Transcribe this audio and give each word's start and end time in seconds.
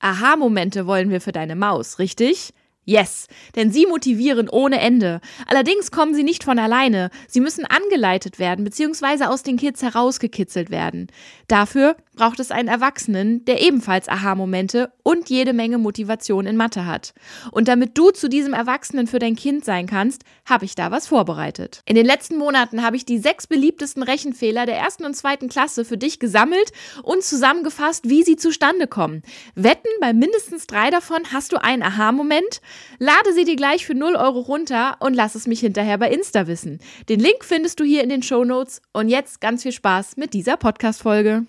Aha-Momente 0.00 0.86
wollen 0.86 1.10
wir 1.10 1.20
für 1.20 1.32
deine 1.32 1.56
Maus, 1.56 1.98
richtig? 1.98 2.52
Yes, 2.88 3.26
denn 3.54 3.70
sie 3.70 3.84
motivieren 3.84 4.48
ohne 4.48 4.80
Ende. 4.80 5.20
Allerdings 5.46 5.90
kommen 5.90 6.14
sie 6.14 6.22
nicht 6.22 6.42
von 6.42 6.58
alleine. 6.58 7.10
Sie 7.28 7.40
müssen 7.40 7.66
angeleitet 7.66 8.38
werden 8.38 8.64
bzw. 8.64 9.24
aus 9.24 9.42
den 9.42 9.58
Kids 9.58 9.82
herausgekitzelt 9.82 10.70
werden. 10.70 11.08
Dafür 11.48 11.96
braucht 12.16 12.40
es 12.40 12.50
einen 12.50 12.68
Erwachsenen, 12.68 13.44
der 13.44 13.60
ebenfalls 13.60 14.08
Aha-Momente 14.08 14.90
und 15.02 15.28
jede 15.28 15.52
Menge 15.52 15.76
Motivation 15.76 16.46
in 16.46 16.56
Mathe 16.56 16.86
hat. 16.86 17.12
Und 17.52 17.68
damit 17.68 17.96
du 17.96 18.10
zu 18.10 18.28
diesem 18.28 18.54
Erwachsenen 18.54 19.06
für 19.06 19.18
dein 19.18 19.36
Kind 19.36 19.66
sein 19.66 19.86
kannst, 19.86 20.24
habe 20.46 20.64
ich 20.64 20.74
da 20.74 20.90
was 20.90 21.06
vorbereitet. 21.06 21.82
In 21.84 21.94
den 21.94 22.06
letzten 22.06 22.38
Monaten 22.38 22.82
habe 22.82 22.96
ich 22.96 23.04
die 23.04 23.18
sechs 23.18 23.46
beliebtesten 23.46 24.02
Rechenfehler 24.02 24.64
der 24.64 24.78
ersten 24.78 25.04
und 25.04 25.14
zweiten 25.14 25.48
Klasse 25.48 25.84
für 25.84 25.98
dich 25.98 26.18
gesammelt 26.18 26.72
und 27.02 27.22
zusammengefasst, 27.22 28.08
wie 28.08 28.22
sie 28.22 28.36
zustande 28.36 28.86
kommen. 28.86 29.22
Wetten, 29.54 29.88
bei 30.00 30.14
mindestens 30.14 30.66
drei 30.66 30.88
davon 30.90 31.20
hast 31.32 31.52
du 31.52 31.62
einen 31.62 31.82
Aha-Moment? 31.82 32.62
Lade 32.98 33.32
sie 33.34 33.44
dir 33.44 33.56
gleich 33.56 33.86
für 33.86 33.94
0 33.94 34.16
Euro 34.16 34.40
runter 34.40 34.96
und 35.00 35.14
lass 35.14 35.34
es 35.34 35.46
mich 35.46 35.60
hinterher 35.60 35.98
bei 35.98 36.10
Insta 36.10 36.46
wissen. 36.46 36.80
Den 37.08 37.20
Link 37.20 37.44
findest 37.44 37.80
du 37.80 37.84
hier 37.84 38.02
in 38.02 38.08
den 38.08 38.22
Show 38.22 38.44
Notes 38.44 38.80
und 38.92 39.08
jetzt 39.08 39.40
ganz 39.40 39.62
viel 39.62 39.72
Spaß 39.72 40.16
mit 40.16 40.34
dieser 40.34 40.56
Podcast-Folge. 40.56 41.46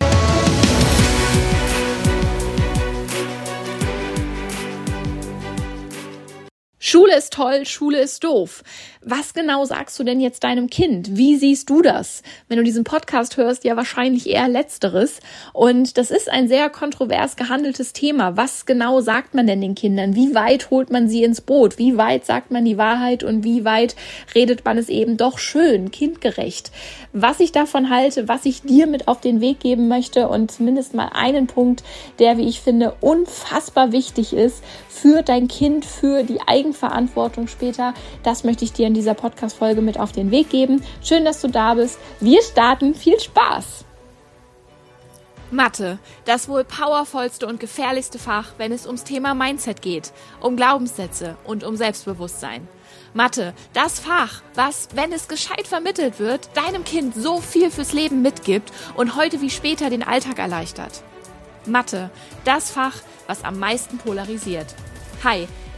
Schule 6.81 7.17
ist 7.17 7.33
toll, 7.33 7.65
Schule 7.65 7.99
ist 7.99 8.23
doof. 8.23 8.63
Was 9.01 9.33
genau 9.33 9.63
sagst 9.63 9.97
du 9.97 10.03
denn 10.03 10.19
jetzt 10.19 10.43
deinem 10.43 10.69
Kind? 10.69 11.15
Wie 11.15 11.37
siehst 11.37 11.69
du 11.69 11.81
das? 11.81 12.21
Wenn 12.49 12.57
du 12.57 12.65
diesen 12.65 12.83
Podcast 12.83 13.37
hörst, 13.37 13.63
ja 13.63 13.77
wahrscheinlich 13.77 14.29
eher 14.29 14.49
letzteres. 14.49 15.21
Und 15.53 15.97
das 15.97 16.11
ist 16.11 16.29
ein 16.29 16.49
sehr 16.49 16.69
kontrovers 16.69 17.37
gehandeltes 17.37 17.93
Thema. 17.93 18.35
Was 18.35 18.65
genau 18.65 18.99
sagt 18.99 19.33
man 19.33 19.47
denn 19.47 19.61
den 19.61 19.73
Kindern? 19.73 20.15
Wie 20.15 20.35
weit 20.35 20.69
holt 20.69 20.91
man 20.91 21.07
sie 21.07 21.23
ins 21.23 21.39
Boot? 21.39 21.77
Wie 21.77 21.95
weit 21.95 22.25
sagt 22.25 22.51
man 22.51 22.65
die 22.65 22.77
Wahrheit 22.77 23.23
und 23.23 23.45
wie 23.45 23.63
weit 23.63 23.95
redet 24.35 24.65
man 24.65 24.77
es 24.77 24.89
eben 24.89 25.15
doch 25.15 25.39
schön, 25.39 25.91
kindgerecht? 25.91 26.69
Was 27.13 27.39
ich 27.39 27.53
davon 27.53 27.89
halte, 27.89 28.27
was 28.27 28.43
ich 28.43 28.63
dir 28.63 28.85
mit 28.85 29.07
auf 29.07 29.21
den 29.21 29.39
Weg 29.39 29.61
geben 29.61 29.87
möchte 29.87 30.27
und 30.27 30.51
zumindest 30.51 30.93
mal 30.93 31.09
einen 31.13 31.47
Punkt, 31.47 31.85
der, 32.19 32.37
wie 32.37 32.49
ich 32.49 32.59
finde, 32.59 32.93
unfassbar 32.99 33.93
wichtig 33.93 34.33
ist 34.33 34.61
für 34.89 35.21
dein 35.21 35.47
Kind, 35.47 35.85
für 35.85 36.23
die 36.23 36.41
Eigenverantwortung 36.45 37.47
später. 37.47 37.93
Das 38.23 38.43
möchte 38.43 38.65
ich 38.65 38.73
dir 38.73 38.88
in 38.89 38.95
dieser 38.95 39.13
Podcast-Folge 39.13 39.81
mit 39.81 39.99
auf 39.99 40.11
den 40.11 40.31
Weg 40.31 40.49
geben. 40.49 40.83
Schön, 41.03 41.23
dass 41.23 41.41
du 41.41 41.47
da 41.47 41.75
bist. 41.75 41.99
Wir 42.19 42.41
starten. 42.41 42.95
Viel 42.95 43.19
Spaß! 43.19 43.85
Mathe, 45.51 45.99
das 46.25 46.47
wohl 46.49 46.63
powervollste 46.63 47.45
und 47.45 47.59
gefährlichste 47.59 48.17
Fach, 48.19 48.53
wenn 48.57 48.71
es 48.71 48.87
ums 48.87 49.03
Thema 49.03 49.33
Mindset 49.35 49.81
geht, 49.81 50.11
um 50.41 50.55
Glaubenssätze 50.55 51.37
und 51.43 51.63
um 51.63 51.75
Selbstbewusstsein. 51.75 52.67
Mathe, 53.13 53.53
das 53.73 53.99
Fach, 53.99 54.41
was, 54.55 54.89
wenn 54.93 55.11
es 55.11 55.27
gescheit 55.27 55.67
vermittelt 55.67 56.19
wird, 56.19 56.49
deinem 56.55 56.83
Kind 56.83 57.15
so 57.15 57.41
viel 57.41 57.69
fürs 57.69 57.93
Leben 57.93 58.23
mitgibt 58.23 58.71
und 58.95 59.15
heute 59.15 59.41
wie 59.41 59.49
später 59.51 59.89
den 59.91 60.03
Alltag 60.03 60.39
erleichtert. 60.39 61.03
Mathe, 61.65 62.09
das 62.43 62.71
Fach, 62.71 62.95
was 63.27 63.43
am 63.43 63.59
meisten 63.59 63.99
polarisiert. 63.99 64.67
Hi, 65.23 65.47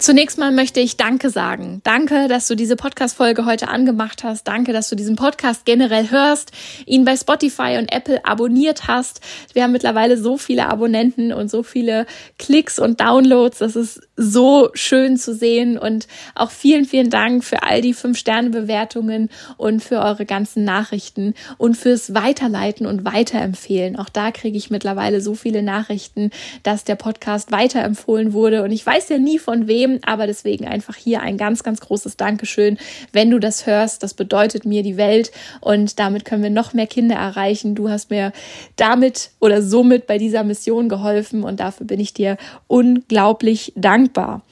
Zunächst 0.00 0.38
mal 0.38 0.50
möchte 0.50 0.80
ich 0.80 0.96
Danke 0.96 1.28
sagen. 1.28 1.82
Danke, 1.84 2.26
dass 2.26 2.48
du 2.48 2.54
diese 2.54 2.74
Podcast-Folge 2.74 3.44
heute 3.44 3.68
angemacht 3.68 4.24
hast. 4.24 4.48
Danke, 4.48 4.72
dass 4.72 4.88
du 4.88 4.96
diesen 4.96 5.14
Podcast 5.14 5.66
generell 5.66 6.10
hörst, 6.10 6.52
ihn 6.86 7.04
bei 7.04 7.14
Spotify 7.16 7.76
und 7.78 7.92
Apple 7.92 8.24
abonniert 8.24 8.88
hast. 8.88 9.20
Wir 9.52 9.62
haben 9.62 9.72
mittlerweile 9.72 10.16
so 10.16 10.38
viele 10.38 10.70
Abonnenten 10.70 11.34
und 11.34 11.50
so 11.50 11.62
viele 11.62 12.06
Klicks 12.38 12.78
und 12.78 12.98
Downloads. 12.98 13.58
Das 13.58 13.76
ist 13.76 14.00
so 14.16 14.70
schön 14.72 15.18
zu 15.18 15.34
sehen 15.34 15.76
und 15.76 16.08
auch 16.34 16.50
vielen, 16.50 16.86
vielen 16.86 17.10
Dank 17.10 17.44
für 17.44 17.62
all 17.62 17.82
die 17.82 17.92
Fünf-Sterne-Bewertungen 17.92 19.28
und 19.58 19.84
für 19.84 20.00
eure 20.00 20.24
ganzen 20.24 20.64
Nachrichten 20.64 21.34
und 21.58 21.76
fürs 21.76 22.14
Weiterleiten 22.14 22.86
und 22.86 23.04
Weiterempfehlen. 23.04 23.96
Auch 23.96 24.08
da 24.08 24.30
kriege 24.30 24.56
ich 24.56 24.70
mittlerweile 24.70 25.20
so 25.20 25.34
viele 25.34 25.62
Nachrichten, 25.62 26.30
dass 26.62 26.84
der 26.84 26.94
Podcast 26.94 27.52
weiterempfohlen 27.52 28.32
wurde 28.32 28.62
und 28.62 28.72
ich 28.72 28.86
weiß 28.86 29.10
ja 29.10 29.18
nie 29.18 29.38
von 29.38 29.68
wem, 29.68 29.89
Themen, 29.90 30.00
aber 30.04 30.26
deswegen 30.26 30.66
einfach 30.66 30.96
hier 30.96 31.20
ein 31.20 31.36
ganz, 31.36 31.62
ganz 31.62 31.80
großes 31.80 32.16
Dankeschön, 32.16 32.78
wenn 33.12 33.30
du 33.30 33.38
das 33.38 33.66
hörst. 33.66 34.02
Das 34.02 34.14
bedeutet 34.14 34.64
mir 34.64 34.82
die 34.82 34.96
Welt 34.96 35.32
und 35.60 35.98
damit 35.98 36.24
können 36.24 36.42
wir 36.42 36.50
noch 36.50 36.72
mehr 36.74 36.86
Kinder 36.86 37.16
erreichen. 37.16 37.74
Du 37.74 37.88
hast 37.88 38.10
mir 38.10 38.32
damit 38.76 39.30
oder 39.40 39.62
somit 39.62 40.06
bei 40.06 40.18
dieser 40.18 40.44
Mission 40.44 40.88
geholfen 40.88 41.42
und 41.44 41.60
dafür 41.60 41.86
bin 41.86 42.00
ich 42.00 42.14
dir 42.14 42.36
unglaublich 42.66 43.72
dankbar. 43.76 44.42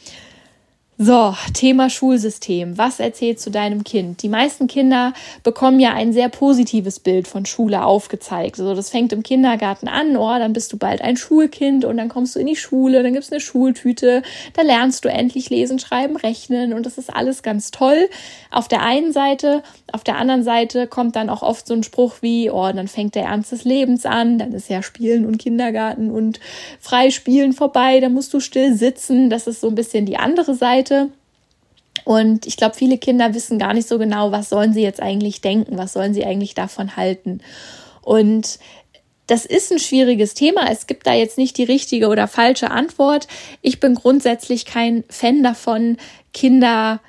So, 1.01 1.33
Thema 1.55 1.91
Schulsystem. 1.91 2.77
Was 2.77 2.99
erzählst 2.99 3.47
du 3.47 3.51
deinem 3.51 3.85
Kind? 3.85 4.21
Die 4.25 4.29
meisten 4.29 4.67
Kinder 4.67 5.13
bekommen 5.45 5.79
ja 5.79 5.93
ein 5.93 6.13
sehr 6.13 6.29
positives 6.29 6.99
Bild 6.99 7.29
von 7.29 7.47
Schule 7.47 7.85
aufgezeigt. 7.85 8.59
Also 8.59 8.75
das 8.75 8.91
fängt 8.91 9.13
im 9.13 9.23
Kindergarten 9.23 9.87
an, 9.87 10.17
oh, 10.17 10.37
dann 10.41 10.53
bist 10.53 10.73
du 10.73 10.77
bald 10.77 11.01
ein 11.01 11.17
Schulkind 11.17 11.85
und 11.85 11.99
dann 11.99 12.09
kommst 12.09 12.35
du 12.35 12.41
in 12.41 12.49
die 12.49 12.57
Schule, 12.57 13.05
dann 13.05 13.13
gibt's 13.13 13.31
eine 13.31 13.41
Schultüte, 13.41 14.23
da 14.55 14.63
lernst 14.63 15.05
du 15.05 15.09
endlich 15.09 15.51
lesen, 15.51 15.79
schreiben, 15.79 16.17
rechnen 16.17 16.73
und 16.73 16.85
das 16.85 16.99
ist 16.99 17.15
alles 17.15 17.45
ganz 17.45 17.71
toll. 17.71 18.11
Auf 18.51 18.67
der 18.67 18.83
einen 18.83 19.13
Seite, 19.13 19.63
auf 19.93 20.03
der 20.03 20.17
anderen 20.17 20.43
Seite 20.43 20.89
kommt 20.89 21.15
dann 21.15 21.31
auch 21.31 21.43
oft 21.43 21.69
so 21.69 21.75
ein 21.75 21.85
Spruch 21.85 22.17
wie, 22.23 22.51
oh, 22.51 22.73
dann 22.73 22.89
fängt 22.89 23.15
der 23.15 23.27
Ernst 23.27 23.53
des 23.53 23.63
Lebens 23.63 24.05
an, 24.05 24.39
dann 24.39 24.53
ist 24.53 24.69
ja 24.69 24.83
Spielen 24.83 25.27
und 25.27 25.39
Kindergarten 25.39 26.11
und 26.11 26.41
Freispielen 26.81 27.53
vorbei, 27.53 28.01
dann 28.01 28.15
musst 28.15 28.35
du 28.35 28.41
still 28.41 28.75
sitzen. 28.75 29.31
Das 29.31 29.47
ist 29.47 29.61
so 29.61 29.69
ein 29.69 29.77
bisschen 29.77 30.05
die 30.05 30.17
andere 30.17 30.57
Seite. 30.57 30.88
Seite. 30.89 31.11
Und 32.05 32.47
ich 32.47 32.57
glaube, 32.57 32.75
viele 32.75 32.97
Kinder 32.97 33.35
wissen 33.35 33.59
gar 33.59 33.75
nicht 33.75 33.89
so 33.89 33.99
genau, 33.99 34.33
was 34.33 34.49
sollen 34.49 34.73
sie 34.73 34.83
jetzt 34.83 35.03
eigentlich 35.03 35.41
denken, 35.41 35.77
was 35.77 35.93
sollen 35.93 36.15
sie 36.15 36.25
eigentlich 36.25 36.55
davon 36.55 36.97
halten. 36.97 37.41
Und 38.03 38.59
das 39.27 39.45
ist 39.45 39.71
ein 39.71 39.79
schwieriges 39.79 40.33
Thema. 40.33 40.71
Es 40.71 40.87
gibt 40.87 41.07
da 41.07 41.13
jetzt 41.13 41.37
nicht 41.37 41.59
die 41.59 41.65
richtige 41.65 42.09
oder 42.09 42.27
falsche 42.29 42.71
Antwort. 42.71 43.29
Ich 43.61 43.79
bin 43.79 43.95
grundsätzlich 43.95 44.65
kein 44.65 45.05
Fan 45.11 45.43
davon, 45.43 45.99
Kinder, 46.33 47.01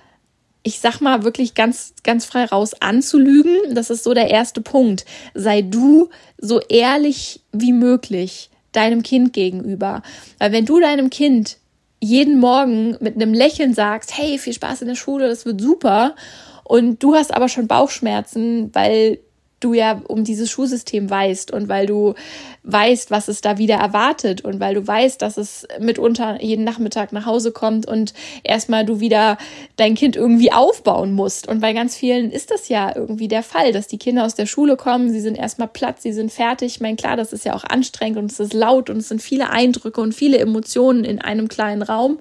ich 0.63 0.79
sag 0.79 0.99
mal, 0.99 1.23
wirklich 1.23 1.53
ganz, 1.53 1.93
ganz 2.03 2.25
frei 2.25 2.43
raus 2.45 2.73
anzulügen. 2.81 3.73
Das 3.73 3.89
ist 3.89 4.03
so 4.03 4.13
der 4.13 4.29
erste 4.29 4.59
Punkt. 4.59 5.05
Sei 5.33 5.61
du 5.61 6.09
so 6.37 6.59
ehrlich 6.59 7.39
wie 7.53 7.71
möglich 7.71 8.49
deinem 8.73 9.01
Kind 9.01 9.31
gegenüber. 9.31 10.03
Weil 10.39 10.51
wenn 10.51 10.65
du 10.65 10.79
deinem 10.81 11.09
Kind 11.09 11.58
jeden 12.01 12.39
Morgen 12.39 12.97
mit 12.99 13.15
einem 13.15 13.33
Lächeln 13.33 13.73
sagst, 13.73 14.17
hey, 14.17 14.37
viel 14.37 14.53
Spaß 14.53 14.81
in 14.81 14.87
der 14.87 14.95
Schule, 14.95 15.27
das 15.27 15.45
wird 15.45 15.61
super. 15.61 16.15
Und 16.63 17.01
du 17.03 17.15
hast 17.15 17.33
aber 17.33 17.49
schon 17.49 17.67
Bauchschmerzen, 17.67 18.69
weil 18.73 19.19
du 19.59 19.73
ja 19.73 20.01
um 20.07 20.23
dieses 20.23 20.49
Schulsystem 20.49 21.09
weißt 21.09 21.51
und 21.51 21.67
weil 21.67 21.85
du 21.85 22.15
weißt, 22.63 23.11
was 23.11 23.27
es 23.27 23.41
da 23.41 23.57
wieder 23.57 23.75
erwartet 23.75 24.41
und 24.41 24.59
weil 24.59 24.75
du 24.75 24.85
weißt, 24.85 25.21
dass 25.21 25.37
es 25.37 25.67
mitunter 25.79 26.41
jeden 26.41 26.63
Nachmittag 26.63 27.11
nach 27.11 27.25
Hause 27.25 27.51
kommt 27.51 27.87
und 27.87 28.13
erstmal 28.43 28.85
du 28.85 28.99
wieder 28.99 29.37
dein 29.75 29.95
Kind 29.95 30.15
irgendwie 30.15 30.51
aufbauen 30.51 31.13
musst. 31.13 31.47
Und 31.47 31.61
bei 31.61 31.73
ganz 31.73 31.95
vielen 31.95 32.31
ist 32.31 32.51
das 32.51 32.69
ja 32.69 32.95
irgendwie 32.95 33.27
der 33.27 33.43
Fall, 33.43 33.71
dass 33.71 33.87
die 33.87 33.97
Kinder 33.97 34.25
aus 34.25 34.35
der 34.35 34.45
Schule 34.45 34.77
kommen, 34.77 35.11
sie 35.11 35.21
sind 35.21 35.35
erstmal 35.37 35.67
platt, 35.67 36.01
sie 36.01 36.13
sind 36.13 36.31
fertig. 36.31 36.75
Ich 36.75 36.81
meine, 36.81 36.95
klar, 36.95 37.17
das 37.17 37.33
ist 37.33 37.45
ja 37.45 37.55
auch 37.55 37.63
anstrengend 37.63 38.17
und 38.17 38.31
es 38.31 38.39
ist 38.39 38.53
laut 38.53 38.89
und 38.89 38.97
es 38.97 39.09
sind 39.09 39.21
viele 39.21 39.49
Eindrücke 39.49 40.01
und 40.01 40.13
viele 40.13 40.37
Emotionen 40.37 41.03
in 41.03 41.19
einem 41.19 41.47
kleinen 41.47 41.81
Raum. 41.81 42.17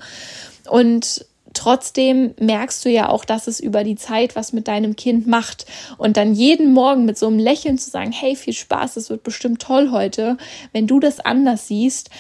Und 0.69 1.25
trotzdem 1.55 2.35
merkst 2.41 2.85
du 2.85 2.91
ja 2.91 3.09
auch, 3.09 3.25
dass 3.25 3.47
es 3.47 3.61
über 3.61 3.85
die 3.85 3.97
Zeit 3.97 4.37
was 4.37 4.53
mit 4.53 4.69
deinem 4.69 4.97
Kind 4.97 5.27
macht. 5.27 5.67
Und 5.97 6.17
dann 6.17 6.35
jeden 6.35 6.73
Morgen 6.73 7.05
mit 7.05 7.19
so 7.19 7.27
einem 7.27 7.39
Lächeln 7.39 7.79
zu 7.79 7.91
sagen, 7.91 8.13
hey, 8.13 8.37
viel 8.37 8.53
Spaß, 8.53 8.97
es 8.97 9.11
wird 9.11 9.23
bestimmt 9.23 9.63
toll 9.63 9.91
heute, 9.91 10.37
wenn 10.73 10.87
du 10.87 11.01
das 11.01 11.21
anders 11.21 11.69
siehst, 11.69 12.11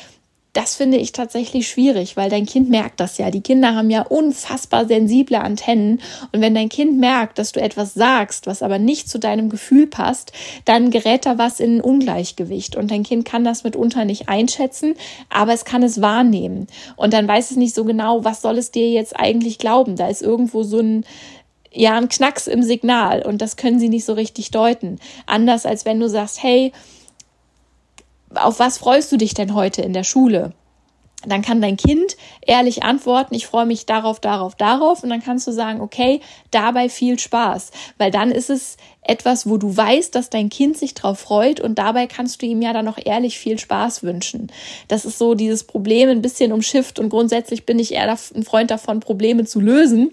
das 0.58 0.74
finde 0.74 0.96
ich 0.96 1.12
tatsächlich 1.12 1.68
schwierig, 1.68 2.16
weil 2.16 2.30
dein 2.30 2.44
Kind 2.44 2.68
merkt 2.68 2.98
das 2.98 3.16
ja. 3.16 3.30
Die 3.30 3.42
Kinder 3.42 3.76
haben 3.76 3.90
ja 3.90 4.02
unfassbar 4.02 4.88
sensible 4.88 5.38
Antennen. 5.38 6.00
Und 6.32 6.40
wenn 6.40 6.56
dein 6.56 6.68
Kind 6.68 6.98
merkt, 6.98 7.38
dass 7.38 7.52
du 7.52 7.60
etwas 7.60 7.94
sagst, 7.94 8.48
was 8.48 8.64
aber 8.64 8.80
nicht 8.80 9.08
zu 9.08 9.20
deinem 9.20 9.50
Gefühl 9.50 9.86
passt, 9.86 10.32
dann 10.64 10.90
gerät 10.90 11.26
da 11.26 11.38
was 11.38 11.60
in 11.60 11.76
ein 11.76 11.80
Ungleichgewicht. 11.80 12.74
Und 12.74 12.90
dein 12.90 13.04
Kind 13.04 13.24
kann 13.24 13.44
das 13.44 13.62
mitunter 13.62 14.04
nicht 14.04 14.28
einschätzen, 14.28 14.96
aber 15.30 15.52
es 15.52 15.64
kann 15.64 15.84
es 15.84 16.00
wahrnehmen. 16.00 16.66
Und 16.96 17.12
dann 17.12 17.28
weiß 17.28 17.52
es 17.52 17.56
nicht 17.56 17.76
so 17.76 17.84
genau, 17.84 18.24
was 18.24 18.42
soll 18.42 18.58
es 18.58 18.72
dir 18.72 18.90
jetzt 18.90 19.14
eigentlich 19.14 19.58
glauben. 19.58 19.94
Da 19.94 20.08
ist 20.08 20.22
irgendwo 20.22 20.64
so 20.64 20.80
ein, 20.80 21.04
ja 21.70 21.96
ein 21.96 22.08
Knacks 22.08 22.48
im 22.48 22.64
Signal 22.64 23.22
und 23.24 23.42
das 23.42 23.56
können 23.56 23.78
sie 23.78 23.88
nicht 23.88 24.04
so 24.04 24.14
richtig 24.14 24.50
deuten. 24.50 24.98
Anders 25.24 25.66
als 25.66 25.84
wenn 25.84 26.00
du 26.00 26.08
sagst, 26.08 26.42
hey, 26.42 26.72
auf 28.44 28.58
was 28.58 28.78
freust 28.78 29.10
du 29.12 29.16
dich 29.16 29.34
denn 29.34 29.54
heute 29.54 29.82
in 29.82 29.92
der 29.92 30.04
Schule? 30.04 30.52
Dann 31.26 31.42
kann 31.42 31.60
dein 31.60 31.76
Kind 31.76 32.16
ehrlich 32.42 32.84
antworten, 32.84 33.34
ich 33.34 33.46
freue 33.46 33.66
mich 33.66 33.86
darauf, 33.86 34.20
darauf, 34.20 34.54
darauf. 34.54 35.02
Und 35.02 35.10
dann 35.10 35.22
kannst 35.22 35.48
du 35.48 35.52
sagen, 35.52 35.80
okay, 35.80 36.20
dabei 36.52 36.88
viel 36.88 37.18
Spaß. 37.18 37.72
Weil 37.98 38.12
dann 38.12 38.30
ist 38.30 38.50
es 38.50 38.76
etwas, 39.08 39.48
wo 39.48 39.56
du 39.56 39.76
weißt, 39.76 40.14
dass 40.14 40.30
dein 40.30 40.50
Kind 40.50 40.76
sich 40.76 40.94
drauf 40.94 41.18
freut 41.18 41.60
und 41.60 41.78
dabei 41.78 42.06
kannst 42.06 42.42
du 42.42 42.46
ihm 42.46 42.60
ja 42.62 42.72
dann 42.72 42.84
noch 42.84 42.98
ehrlich 43.02 43.38
viel 43.38 43.58
Spaß 43.58 44.02
wünschen. 44.02 44.52
Das 44.86 45.04
ist 45.04 45.18
so 45.18 45.34
dieses 45.34 45.64
Problem 45.64 46.10
ein 46.10 46.22
bisschen 46.22 46.52
umschifft 46.52 46.98
und 46.98 47.08
grundsätzlich 47.08 47.64
bin 47.64 47.78
ich 47.78 47.94
eher 47.94 48.16
ein 48.34 48.44
Freund 48.44 48.70
davon, 48.70 49.00
Probleme 49.00 49.44
zu 49.44 49.60
lösen, 49.60 50.10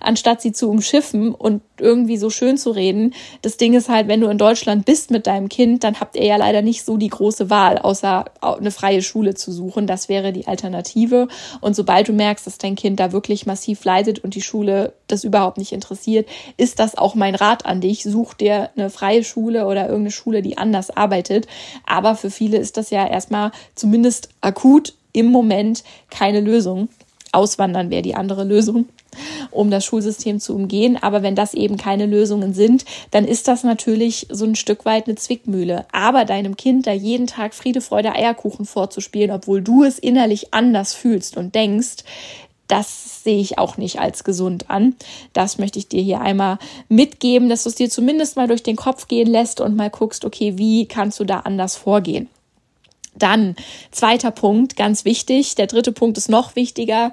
anstatt 0.00 0.40
sie 0.40 0.52
zu 0.52 0.70
umschiffen 0.70 1.34
und 1.34 1.62
irgendwie 1.78 2.16
so 2.16 2.30
schön 2.30 2.56
zu 2.56 2.70
reden. 2.70 3.14
Das 3.42 3.56
Ding 3.56 3.74
ist 3.74 3.88
halt, 3.88 4.08
wenn 4.08 4.20
du 4.20 4.28
in 4.28 4.38
Deutschland 4.38 4.84
bist 4.84 5.10
mit 5.10 5.26
deinem 5.26 5.48
Kind, 5.48 5.84
dann 5.84 6.00
habt 6.00 6.16
ihr 6.16 6.24
ja 6.24 6.36
leider 6.36 6.62
nicht 6.62 6.84
so 6.84 6.96
die 6.96 7.08
große 7.08 7.50
Wahl, 7.50 7.78
außer 7.78 8.24
eine 8.40 8.70
freie 8.70 9.02
Schule 9.02 9.34
zu 9.34 9.52
suchen. 9.52 9.86
Das 9.86 10.08
wäre 10.08 10.32
die 10.32 10.46
Alternative. 10.46 11.28
Und 11.60 11.76
sobald 11.76 12.08
du 12.08 12.12
merkst, 12.12 12.46
dass 12.46 12.58
dein 12.58 12.76
Kind 12.76 12.98
da 12.98 13.12
wirklich 13.12 13.46
massiv 13.46 13.84
leidet 13.84 14.18
und 14.24 14.34
die 14.34 14.42
Schule 14.42 14.94
das 15.06 15.24
überhaupt 15.24 15.58
nicht 15.58 15.72
interessiert, 15.72 16.28
ist 16.56 16.78
das 16.78 16.96
auch 16.96 17.14
mein 17.14 17.34
Rat 17.34 17.66
an 17.66 17.80
dich. 17.80 18.02
Such 18.02 18.34
dir 18.40 18.70
eine 18.76 18.90
freie 18.90 19.24
Schule 19.24 19.66
oder 19.66 19.82
irgendeine 19.82 20.10
Schule, 20.10 20.42
die 20.42 20.58
anders 20.58 20.90
arbeitet. 20.90 21.46
Aber 21.86 22.14
für 22.14 22.30
viele 22.30 22.58
ist 22.58 22.76
das 22.76 22.90
ja 22.90 23.06
erstmal 23.06 23.52
zumindest 23.74 24.28
akut 24.40 24.94
im 25.12 25.26
Moment 25.26 25.84
keine 26.10 26.40
Lösung. 26.40 26.88
Auswandern 27.32 27.90
wäre 27.90 28.02
die 28.02 28.14
andere 28.14 28.44
Lösung 28.44 28.86
um 29.50 29.70
das 29.70 29.84
Schulsystem 29.84 30.40
zu 30.40 30.54
umgehen. 30.54 30.96
Aber 31.00 31.22
wenn 31.22 31.34
das 31.34 31.54
eben 31.54 31.76
keine 31.76 32.06
Lösungen 32.06 32.54
sind, 32.54 32.84
dann 33.10 33.24
ist 33.24 33.48
das 33.48 33.64
natürlich 33.64 34.26
so 34.30 34.44
ein 34.44 34.54
Stück 34.54 34.84
weit 34.84 35.06
eine 35.06 35.16
Zwickmühle. 35.16 35.86
Aber 35.92 36.24
deinem 36.24 36.56
Kind 36.56 36.86
da 36.86 36.92
jeden 36.92 37.26
Tag 37.26 37.54
Friede, 37.54 37.80
Freude, 37.80 38.12
Eierkuchen 38.12 38.66
vorzuspielen, 38.66 39.30
obwohl 39.30 39.62
du 39.62 39.84
es 39.84 39.98
innerlich 39.98 40.52
anders 40.54 40.94
fühlst 40.94 41.36
und 41.36 41.54
denkst, 41.54 42.04
das 42.68 43.24
sehe 43.24 43.40
ich 43.40 43.58
auch 43.58 43.76
nicht 43.76 43.98
als 43.98 44.24
gesund 44.24 44.70
an. 44.70 44.94
Das 45.32 45.58
möchte 45.58 45.78
ich 45.78 45.88
dir 45.88 46.02
hier 46.02 46.20
einmal 46.20 46.58
mitgeben, 46.88 47.48
dass 47.48 47.64
du 47.64 47.70
es 47.70 47.74
dir 47.74 47.90
zumindest 47.90 48.36
mal 48.36 48.46
durch 48.46 48.62
den 48.62 48.76
Kopf 48.76 49.08
gehen 49.08 49.26
lässt 49.26 49.60
und 49.60 49.76
mal 49.76 49.90
guckst, 49.90 50.24
okay, 50.24 50.58
wie 50.58 50.86
kannst 50.86 51.18
du 51.18 51.24
da 51.24 51.40
anders 51.40 51.76
vorgehen? 51.76 52.28
Dann 53.16 53.56
zweiter 53.90 54.30
Punkt, 54.30 54.76
ganz 54.76 55.04
wichtig. 55.04 55.56
Der 55.56 55.66
dritte 55.66 55.92
Punkt 55.92 56.18
ist 56.18 56.28
noch 56.28 56.54
wichtiger. 56.54 57.12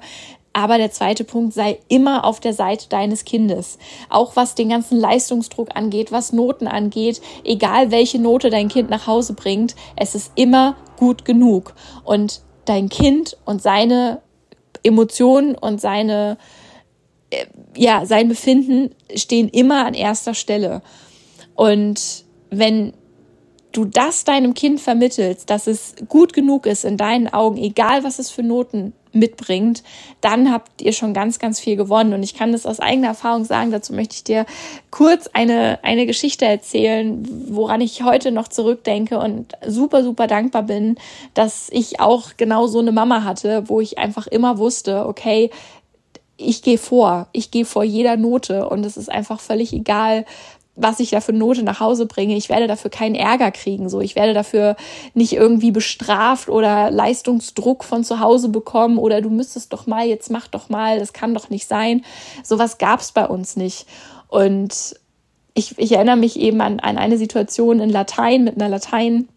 Aber 0.52 0.78
der 0.78 0.90
zweite 0.90 1.24
Punkt 1.24 1.52
sei 1.52 1.78
immer 1.88 2.24
auf 2.24 2.40
der 2.40 2.54
Seite 2.54 2.88
deines 2.88 3.26
Kindes. 3.26 3.76
Auch 4.08 4.36
was 4.36 4.54
den 4.54 4.70
ganzen 4.70 4.98
Leistungsdruck 4.98 5.68
angeht, 5.74 6.12
was 6.12 6.32
Noten 6.32 6.66
angeht, 6.66 7.20
egal 7.44 7.90
welche 7.90 8.18
Note 8.18 8.48
dein 8.48 8.68
Kind 8.68 8.88
nach 8.88 9.06
Hause 9.06 9.34
bringt, 9.34 9.76
es 9.96 10.14
ist 10.14 10.32
immer 10.34 10.76
gut 10.96 11.26
genug. 11.26 11.74
Und 12.04 12.40
dein 12.64 12.88
Kind 12.88 13.36
und 13.44 13.60
seine 13.60 14.22
Emotionen 14.82 15.54
und 15.54 15.80
seine, 15.80 16.38
äh, 17.30 17.46
ja, 17.76 18.06
sein 18.06 18.28
Befinden 18.28 18.94
stehen 19.14 19.48
immer 19.48 19.86
an 19.86 19.94
erster 19.94 20.34
Stelle. 20.34 20.82
Und 21.54 22.24
wenn 22.50 22.92
du 23.72 23.84
das 23.84 24.24
deinem 24.24 24.54
Kind 24.54 24.80
vermittelst, 24.80 25.50
dass 25.50 25.66
es 25.66 25.94
gut 26.08 26.32
genug 26.32 26.66
ist 26.66 26.84
in 26.84 26.96
deinen 26.96 27.28
Augen, 27.28 27.58
egal 27.58 28.04
was 28.04 28.18
es 28.18 28.30
für 28.30 28.42
Noten 28.42 28.94
mitbringt, 29.18 29.82
dann 30.20 30.52
habt 30.52 30.82
ihr 30.82 30.92
schon 30.92 31.14
ganz, 31.14 31.38
ganz 31.38 31.60
viel 31.60 31.76
gewonnen. 31.76 32.12
Und 32.12 32.22
ich 32.22 32.34
kann 32.34 32.52
das 32.52 32.66
aus 32.66 32.80
eigener 32.80 33.08
Erfahrung 33.08 33.44
sagen. 33.44 33.70
Dazu 33.70 33.92
möchte 33.92 34.14
ich 34.16 34.24
dir 34.24 34.46
kurz 34.90 35.28
eine, 35.32 35.78
eine 35.82 36.06
Geschichte 36.06 36.44
erzählen, 36.44 37.26
woran 37.48 37.80
ich 37.80 38.02
heute 38.02 38.32
noch 38.32 38.48
zurückdenke 38.48 39.18
und 39.18 39.52
super, 39.66 40.02
super 40.02 40.26
dankbar 40.26 40.62
bin, 40.62 40.96
dass 41.34 41.68
ich 41.70 42.00
auch 42.00 42.30
genau 42.36 42.66
so 42.66 42.78
eine 42.78 42.92
Mama 42.92 43.24
hatte, 43.24 43.64
wo 43.68 43.80
ich 43.80 43.98
einfach 43.98 44.26
immer 44.26 44.58
wusste, 44.58 45.06
okay, 45.06 45.50
ich 46.38 46.62
gehe 46.62 46.78
vor, 46.78 47.28
ich 47.32 47.50
gehe 47.50 47.64
vor 47.64 47.82
jeder 47.82 48.16
Note 48.16 48.68
und 48.68 48.84
es 48.84 48.96
ist 48.96 49.10
einfach 49.10 49.40
völlig 49.40 49.72
egal, 49.72 50.26
was 50.76 51.00
ich 51.00 51.10
da 51.10 51.20
für 51.20 51.32
Note 51.32 51.62
nach 51.62 51.80
Hause 51.80 52.06
bringe. 52.06 52.36
Ich 52.36 52.48
werde 52.48 52.66
dafür 52.66 52.90
keinen 52.90 53.14
Ärger 53.14 53.50
kriegen. 53.50 53.88
So, 53.88 54.00
ich 54.00 54.14
werde 54.14 54.34
dafür 54.34 54.76
nicht 55.14 55.32
irgendwie 55.32 55.70
bestraft 55.70 56.48
oder 56.48 56.90
Leistungsdruck 56.90 57.82
von 57.82 58.04
zu 58.04 58.20
Hause 58.20 58.50
bekommen 58.50 58.98
oder 58.98 59.22
du 59.22 59.30
müsstest 59.30 59.72
doch 59.72 59.86
mal, 59.86 60.06
jetzt 60.06 60.30
mach 60.30 60.46
doch 60.48 60.68
mal, 60.68 60.98
das 60.98 61.12
kann 61.12 61.34
doch 61.34 61.50
nicht 61.50 61.66
sein. 61.66 62.04
Sowas 62.44 62.78
gab's 62.78 63.12
bei 63.12 63.26
uns 63.26 63.56
nicht. 63.56 63.86
Und 64.28 64.94
ich, 65.54 65.78
ich 65.78 65.92
erinnere 65.92 66.16
mich 66.16 66.38
eben 66.38 66.60
an, 66.60 66.80
an 66.80 66.98
eine 66.98 67.16
Situation 67.16 67.80
in 67.80 67.90
Latein 67.90 68.44
mit 68.44 68.56
einer 68.56 68.68
Latein- 68.68 69.28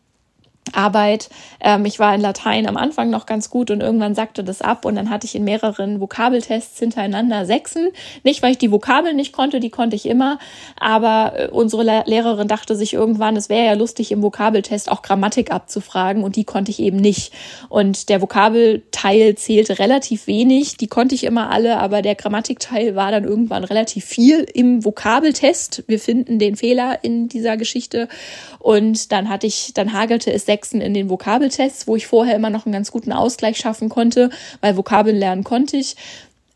Arbeit. 0.74 1.30
Ähm, 1.62 1.86
ich 1.86 2.00
war 2.00 2.14
in 2.16 2.22
Latein 2.22 2.68
am 2.68 2.78
Anfang 2.78 3.10
noch 3.10 3.26
ganz 3.26 3.50
gut 3.50 3.72
und 3.72 3.82
irgendwann 3.82 4.16
sagte 4.16 4.44
das 4.44 4.62
ab 4.62 4.86
und 4.86 4.96
dann 4.96 5.10
hatte 5.10 5.26
ich 5.26 5.36
in 5.36 5.44
mehreren 5.44 6.00
Vokabeltests 6.00 6.80
hintereinander 6.80 7.46
Sechsen. 7.46 7.90
Nicht, 8.24 8.42
weil 8.42 8.52
ich 8.52 8.58
die 8.58 8.72
Vokabeln 8.72 9.16
nicht 9.16 9.34
konnte, 9.34 9.60
die 9.60 9.70
konnte 9.70 9.96
ich 9.96 10.06
immer, 10.06 10.40
aber 10.80 11.34
äh, 11.36 11.48
unsere 11.48 12.04
Lehrerin 12.06 12.48
dachte 12.48 12.76
sich 12.76 12.94
irgendwann, 12.94 13.36
es 13.36 13.50
wäre 13.50 13.66
ja 13.66 13.74
lustig 13.74 14.12
im 14.12 14.22
Vokabeltest 14.22 14.92
auch 14.92 15.02
Grammatik 15.02 15.52
abzufragen 15.52 16.24
und 16.24 16.36
die 16.36 16.44
konnte 16.44 16.72
ich 16.72 16.80
eben 16.80 16.98
nicht. 16.98 17.34
Und 17.70 18.10
der 18.10 18.22
Vokabelteil 18.22 19.36
zählte 19.36 19.80
relativ 19.80 20.28
wenig, 20.28 20.78
die 20.78 20.88
konnte 20.88 21.16
ich 21.16 21.24
immer 21.24 21.50
alle, 21.50 21.78
aber 21.78 22.02
der 22.02 22.16
Grammatikteil 22.16 22.96
war 22.96 23.12
dann 23.12 23.24
irgendwann 23.24 23.64
relativ 23.64 24.06
viel 24.06 24.46
im 24.54 24.84
Vokabeltest. 24.86 25.84
Wir 25.88 26.00
finden 26.00 26.40
den 26.40 26.56
Fehler 26.56 27.00
in 27.04 27.28
dieser 27.28 27.58
Geschichte 27.58 28.08
und 28.60 29.12
dann 29.12 29.30
hatte 29.30 29.48
ich, 29.48 29.74
dann 29.74 29.94
hagelte 29.94 30.32
es 30.32 30.46
Sechsen 30.60 30.82
in 30.82 30.94
den 30.94 31.10
Vokabeltests, 31.10 31.88
wo 31.88 31.96
ich 31.96 32.06
vorher 32.06 32.36
immer 32.36 32.50
noch 32.50 32.66
einen 32.66 32.74
ganz 32.74 32.92
guten 32.92 33.14
Ausgleich 33.14 33.58
schaffen 33.58 33.88
konnte, 33.88 34.30
weil 34.60 34.76
Vokabeln 34.76 35.16
lernen 35.16 35.44
konnte 35.44 35.78
ich 35.78 35.96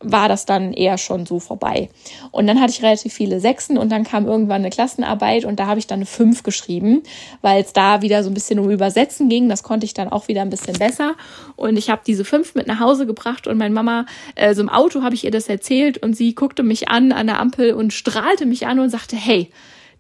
war 0.06 0.28
das 0.28 0.46
dann 0.46 0.74
eher 0.74 0.98
schon 0.98 1.26
so 1.26 1.40
vorbei. 1.40 1.88
Und 2.32 2.46
dann 2.46 2.60
hatte 2.60 2.72
ich 2.72 2.84
relativ 2.84 3.14
viele 3.14 3.40
Sechsen 3.40 3.78
und 3.78 3.90
dann 3.90 4.04
kam 4.04 4.26
irgendwann 4.26 4.62
eine 4.62 4.70
Klassenarbeit 4.70 5.46
und 5.46 5.62
da 5.62 5.68
habe 5.68 5.80
ich 5.80 5.88
dann 5.88 6.00
eine 6.00 6.06
Fünf 6.06 6.44
geschrieben, 6.44 7.04
weil 7.42 7.64
es 7.64 7.72
da 7.72 8.02
wieder 8.02 8.22
so 8.22 8.30
ein 8.30 8.34
bisschen 8.34 8.60
um 8.60 8.70
Übersetzen 8.70 9.30
ging. 9.30 9.48
Das 9.48 9.64
konnte 9.64 9.86
ich 9.86 9.94
dann 9.94 10.10
auch 10.10 10.28
wieder 10.28 10.42
ein 10.42 10.50
bisschen 10.50 10.78
besser. 10.78 11.16
Und 11.56 11.78
ich 11.78 11.90
habe 11.90 12.02
diese 12.06 12.26
Fünf 12.26 12.54
mit 12.54 12.68
nach 12.68 12.82
Hause 12.82 13.06
gebracht 13.06 13.48
und 13.48 13.58
meine 13.58 13.74
Mama, 13.74 14.06
äh, 14.36 14.54
so 14.54 14.62
im 14.62 14.68
Auto 14.68 15.04
habe 15.04 15.16
ich 15.16 15.24
ihr 15.24 15.32
das 15.32 15.48
erzählt 15.48 15.98
und 16.00 16.18
sie 16.18 16.36
guckte 16.36 16.64
mich 16.64 16.90
an 16.90 17.14
an 17.14 17.28
der 17.28 17.40
Ampel 17.40 17.72
und 17.74 17.94
strahlte 17.94 18.46
mich 18.46 18.68
an 18.68 18.80
und 18.80 18.90
sagte, 18.90 19.16
hey, 19.16 19.52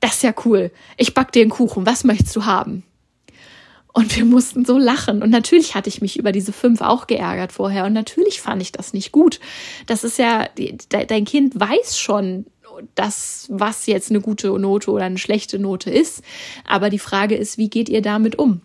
das 0.02 0.16
ist 0.16 0.24
ja 0.24 0.34
cool. 0.44 0.70
Ich 0.98 1.14
back 1.14 1.32
dir 1.32 1.44
einen 1.44 1.50
Kuchen. 1.50 1.86
Was 1.86 2.04
möchtest 2.04 2.36
du 2.36 2.44
haben? 2.46 2.84
Und 3.96 4.16
wir 4.18 4.26
mussten 4.26 4.66
so 4.66 4.80
lachen. 4.80 5.22
Und 5.22 5.30
natürlich 5.30 5.76
hatte 5.76 5.88
ich 5.88 6.02
mich 6.02 6.18
über 6.18 6.32
diese 6.32 6.52
fünf 6.52 6.82
auch 6.82 7.06
geärgert 7.06 7.52
vorher. 7.52 7.86
Und 7.86 7.94
natürlich 7.94 8.42
fand 8.42 8.62
ich 8.62 8.72
das 8.72 8.92
nicht 8.92 9.12
gut. 9.12 9.40
Das 9.86 10.04
ist 10.04 10.18
ja, 10.18 10.48
dein 10.90 11.26
Kind 11.26 11.60
weiß 11.60 12.00
schon, 12.00 12.48
das, 12.96 13.48
was 13.50 13.86
jetzt 13.86 14.10
eine 14.10 14.20
gute 14.20 14.48
Note 14.60 14.90
oder 14.90 15.06
eine 15.06 15.20
schlechte 15.20 15.60
Note 15.60 15.92
ist. 15.92 16.24
Aber 16.68 16.90
die 16.90 17.00
Frage 17.00 17.36
ist, 17.36 17.60
wie 17.60 17.70
geht 17.70 17.88
ihr 17.88 18.02
damit 18.02 18.38
um? 18.38 18.62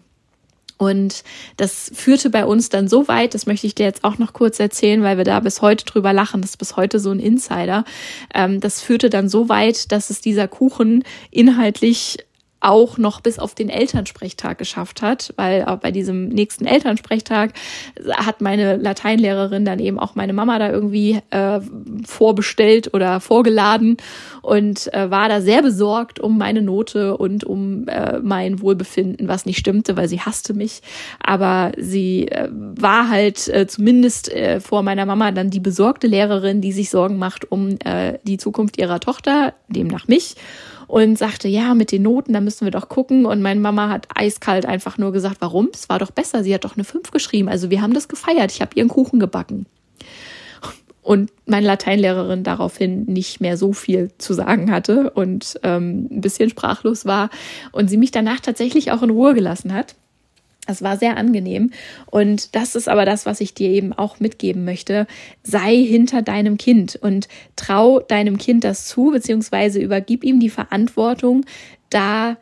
Und 0.79 1.25
das 1.57 1.91
führte 1.93 2.31
bei 2.31 2.47
uns 2.47 2.69
dann 2.69 2.87
so 2.87 3.09
weit, 3.09 3.35
das 3.35 3.47
möchte 3.47 3.67
ich 3.67 3.75
dir 3.75 3.85
jetzt 3.85 4.05
auch 4.05 4.19
noch 4.19 4.33
kurz 4.33 4.61
erzählen, 4.61 5.03
weil 5.03 5.17
wir 5.19 5.25
da 5.25 5.41
bis 5.41 5.61
heute 5.61 5.85
drüber 5.85 6.13
lachen, 6.13 6.41
das 6.41 6.51
ist 6.51 6.57
bis 6.57 6.77
heute 6.77 7.01
so 7.01 7.11
ein 7.11 7.19
Insider. 7.19 7.85
Ähm, 8.33 8.61
das 8.61 8.81
führte 8.81 9.11
dann 9.11 9.29
so 9.29 9.49
weit, 9.49 9.91
dass 9.91 10.09
es 10.09 10.21
dieser 10.21 10.47
Kuchen 10.47 11.03
inhaltlich 11.33 12.19
auch 12.61 12.99
noch 12.99 13.21
bis 13.21 13.39
auf 13.39 13.55
den 13.55 13.69
Elternsprechtag 13.69 14.59
geschafft 14.59 15.03
hat, 15.03 15.33
weil 15.37 15.65
auch 15.65 15.79
bei 15.79 15.91
diesem 15.91 16.29
nächsten 16.29 16.67
Elternsprechtag 16.67 17.53
hat 18.15 18.41
meine 18.41 18.77
Lateinlehrerin 18.77 19.65
dann 19.65 19.79
eben 19.79 19.99
auch 19.99 20.15
meine 20.17 20.33
Mama 20.33 20.59
da 20.59 20.71
irgendwie 20.71 21.21
äh, 21.31 21.61
vorbestellt 22.05 22.95
oder 22.95 23.21
vorgeladen 23.21 23.97
und 24.43 24.93
äh, 24.93 25.11
war 25.11 25.29
da 25.29 25.41
sehr 25.41 25.63
besorgt 25.63 26.19
um 26.19 26.37
meine 26.37 26.63
Note 26.63 27.17
und 27.17 27.45
um 27.45 27.87
äh, 27.87 28.19
mein 28.21 28.61
Wohlbefinden, 28.61 29.29
was 29.29 29.47
nicht 29.47 29.59
stimmte, 29.59 29.97
weil 29.97 30.09
sie 30.09 30.21
hasste 30.21 30.55
mich. 30.55 30.83
Aber 31.21 31.73
sie 31.77 32.29
äh, 32.29 32.49
war 32.51 33.09
halt 33.09 33.49
äh, 33.49 33.67
zumindest 33.67 34.33
äh, 34.33 34.61
vor 34.61 34.83
meiner 34.83 35.07
Mama 35.07 35.31
dann 35.31 35.51
die 35.51 35.61
besorgte 35.61 36.09
Lehrerin, 36.09 36.61
die 36.61 36.73
sich 36.73 36.91
Sorgen 36.91 37.19
macht 37.19 37.51
um 37.53 37.79
äh, 37.85 38.19
die 38.25 38.39
Zukunft 38.39 38.79
ihrer 38.79 39.01
Tochter, 39.01 39.55
demnach 39.69 40.09
mich 40.09 40.35
und 40.89 41.19
sagte, 41.19 41.49
ja, 41.49 41.75
mit 41.75 41.93
den 41.93 42.03
Noten, 42.03 42.33
da 42.33 42.41
müssen 42.41 42.65
wir 42.65 42.73
doch 42.73 42.89
gucken. 42.89 43.27
Und 43.27 43.43
meine 43.43 43.61
Mama 43.61 43.91
hat 43.91 44.09
eiskalt 44.15 44.67
einfach 44.67 44.99
nur 44.99 45.13
gesagt, 45.13 45.37
warum? 45.41 45.69
Es 45.73 45.89
war 45.89 45.99
doch 45.99 46.11
besser. 46.11 46.43
Sie 46.43 46.53
hat 46.53 46.65
doch 46.65 46.77
eine 46.77 46.85
5 46.85 47.11
geschrieben. 47.11 47.49
Also 47.49 47.71
wir 47.71 47.83
haben 47.83 47.93
das 47.93 48.09
gefeiert. 48.09 48.51
Ich 48.51 48.63
habe 48.63 48.75
ihren 48.75 48.89
Kuchen 48.89 49.21
gebacken. 49.21 49.67
Und 51.03 51.31
meine 51.47 51.67
Lateinlehrerin 51.67 52.43
daraufhin 52.43 53.05
nicht 53.05 53.41
mehr 53.41 53.57
so 53.57 53.73
viel 53.73 54.11
zu 54.19 54.33
sagen 54.35 54.71
hatte 54.71 55.11
und 55.11 55.59
ähm, 55.63 56.09
ein 56.11 56.21
bisschen 56.21 56.51
sprachlos 56.51 57.07
war 57.07 57.31
und 57.73 57.89
sie 57.89 57.97
mich 57.97 58.11
danach 58.11 58.41
tatsächlich 58.41 58.91
auch 58.93 59.03
in 59.03 59.11
Ruhe 59.11 59.33
gelassen 59.33 59.73
hat 59.73 59.95
Das 60.69 60.83
war 60.83 60.99
sehr 60.99 61.17
angenehm. 61.17 61.71
Und 62.11 62.55
das 62.55 62.75
ist 62.75 62.91
aber 62.91 63.07
das, 63.07 63.25
was 63.25 63.41
ich 63.41 63.55
dir 63.55 63.71
eben 63.71 63.95
auch 63.95 64.21
mitgeben 64.21 64.67
möchte. 64.67 65.07
Sei 65.43 65.75
hinter 65.77 66.21
deinem 66.21 66.59
Kind 66.59 66.95
und 66.95 67.27
trau 67.57 68.01
deinem 68.01 68.37
Kind 68.37 68.65
das 68.65 68.85
zu, 68.85 69.11
beziehungsweise 69.11 69.81
übergib 69.81 70.25
ihm 70.25 70.41
die 70.41 70.51
Verantwortung, 70.51 71.47
da 71.89 72.37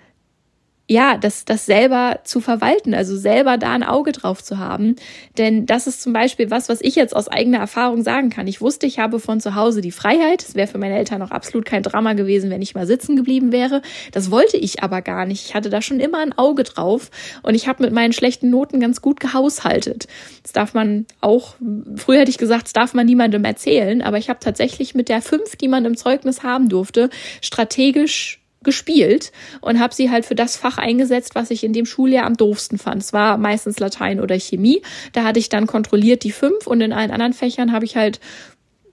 ja, 0.89 1.17
das, 1.17 1.45
das 1.45 1.67
selber 1.67 2.21
zu 2.23 2.41
verwalten, 2.41 2.95
also 2.95 3.17
selber 3.17 3.59
da 3.59 3.73
ein 3.73 3.83
Auge 3.83 4.13
drauf 4.13 4.45
zu 4.45 4.59
haben. 4.59 4.95
Denn 5.37 5.67
das 5.67 5.89
ist 5.89 6.01
zum 6.01 6.13
Beispiel 6.13 6.51
was, 6.51 6.69
was 6.69 6.81
ich 6.81 6.95
jetzt 6.95 7.15
aus 7.15 7.27
eigener 7.27 7.59
Erfahrung 7.59 8.05
sagen 8.05 8.31
kann. 8.31 8.47
Ich 8.47 8.61
wusste, 8.61 8.87
ich 8.87 9.01
habe 9.01 9.19
von 9.19 9.41
zu 9.41 9.57
Hause 9.57 9.81
die 9.81 9.91
Freiheit. 9.91 10.45
Es 10.45 10.55
wäre 10.55 10.69
für 10.69 10.79
meine 10.79 10.97
Eltern 10.97 11.19
noch 11.19 11.33
absolut 11.33 11.65
kein 11.65 11.83
Drama 11.83 12.13
gewesen, 12.13 12.51
wenn 12.51 12.63
ich 12.63 12.77
mal 12.77 12.87
sitzen 12.87 13.17
geblieben 13.17 13.51
wäre. 13.51 13.83
Das 14.13 14.31
wollte 14.31 14.59
ich 14.59 14.85
aber 14.85 15.03
gar 15.03 15.27
nicht. 15.27 15.47
Ich 15.47 15.55
hatte 15.57 15.71
da 15.71 15.83
schon 15.83 15.99
immer 15.99 16.19
ein 16.19 16.39
Auge 16.39 16.63
drauf 16.63 17.11
und 17.43 17.57
ich 17.57 17.67
habe 17.67 17.83
mit 17.83 17.93
meinen 17.93 18.13
schlechten 18.13 18.51
Noten 18.51 18.79
ganz 18.79 19.03
gut 19.03 19.19
gehaushaltet. 19.19 20.07
Das 20.45 20.53
darf 20.53 20.73
man 20.73 21.07
auch, 21.21 21.57
früher 21.97 22.21
hätte 22.21 22.31
ich 22.31 22.39
gesagt, 22.39 22.67
das 22.67 22.73
darf 22.73 22.95
man 22.95 23.07
niemandem 23.07 23.45
erzählen, 23.45 24.03
aber 24.03 24.19
ich 24.19 24.29
habe 24.29 24.39
tatsächlich 24.39 24.95
mit 24.95 25.09
der 25.09 25.21
fünf, 25.21 25.57
die 25.57 25.69
man 25.69 25.85
im 25.85 25.97
Zeugnis 25.97 26.45
haben 26.45 26.69
durfte, 26.69 27.11
strategisch 27.41 28.41
gespielt 28.67 29.33
und 29.63 29.81
habe 29.81 29.95
sie 29.95 30.11
halt 30.11 30.27
für 30.27 30.35
das 30.35 30.57
Fach 30.57 30.77
eingesetzt, 30.77 31.35
was 31.35 31.51
ich 31.51 31.65
in 31.65 31.73
dem 31.73 31.87
Schuljahr 31.87 32.27
am 32.27 32.37
doofsten 32.37 32.77
fand. 32.77 33.01
Es 33.01 33.15
war 33.15 33.39
meistens 33.39 33.79
Latein 33.79 34.21
oder 34.21 34.39
Chemie. 34.39 34.83
Da 35.15 35.25
hatte 35.25 35.39
ich 35.39 35.49
dann 35.49 35.67
kontrolliert 35.67 36.23
die 36.25 36.33
fünf 36.33 36.67
und 36.67 36.83
in 36.83 36.93
allen 36.93 37.11
anderen 37.11 37.33
Fächern 37.33 37.73
habe 37.73 37.87
ich 37.87 37.97
halt 37.97 38.21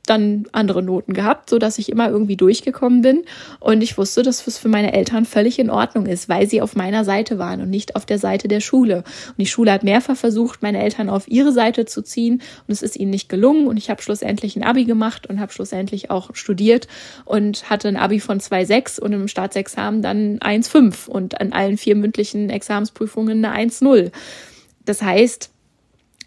dann 0.05 0.45
andere 0.51 0.83
Noten 0.83 1.13
gehabt, 1.13 1.49
so 1.49 1.59
dass 1.59 1.79
ich 1.79 1.89
immer 1.89 2.09
irgendwie 2.09 2.35
durchgekommen 2.35 3.01
bin 3.01 3.23
und 3.59 3.81
ich 3.81 3.97
wusste, 3.97 4.21
dass 4.21 4.45
es 4.45 4.57
für 4.57 4.67
meine 4.67 4.93
Eltern 4.93 5.25
völlig 5.25 5.59
in 5.59 5.69
Ordnung 5.69 6.05
ist, 6.05 6.27
weil 6.27 6.47
sie 6.47 6.61
auf 6.61 6.75
meiner 6.75 7.05
Seite 7.05 7.39
waren 7.39 7.61
und 7.61 7.69
nicht 7.69 7.95
auf 7.95 8.05
der 8.05 8.19
Seite 8.19 8.47
der 8.47 8.59
Schule. 8.59 8.97
Und 8.97 9.37
die 9.37 9.45
Schule 9.45 9.71
hat 9.71 9.83
mehrfach 9.83 10.17
versucht, 10.17 10.61
meine 10.61 10.81
Eltern 10.81 11.09
auf 11.09 11.27
ihre 11.27 11.53
Seite 11.53 11.85
zu 11.85 12.01
ziehen 12.01 12.41
und 12.67 12.73
es 12.73 12.81
ist 12.81 12.97
ihnen 12.97 13.11
nicht 13.11 13.29
gelungen 13.29 13.67
und 13.67 13.77
ich 13.77 13.89
habe 13.89 14.01
schlussendlich 14.01 14.55
ein 14.57 14.63
Abi 14.63 14.83
gemacht 14.83 15.27
und 15.27 15.39
habe 15.39 15.53
schlussendlich 15.53 16.11
auch 16.11 16.35
studiert 16.35 16.87
und 17.23 17.69
hatte 17.69 17.87
ein 17.87 17.97
Abi 17.97 18.19
von 18.19 18.39
2,6 18.39 18.99
und 18.99 19.13
im 19.13 19.27
Staatsexamen 19.29 20.01
dann 20.01 20.39
1,5 20.39 21.07
und 21.07 21.39
an 21.39 21.53
allen 21.53 21.77
vier 21.77 21.95
mündlichen 21.95 22.49
Examensprüfungen 22.49 23.45
eine 23.45 23.69
1,0. 23.69 24.11
Das 24.85 25.01
heißt, 25.01 25.52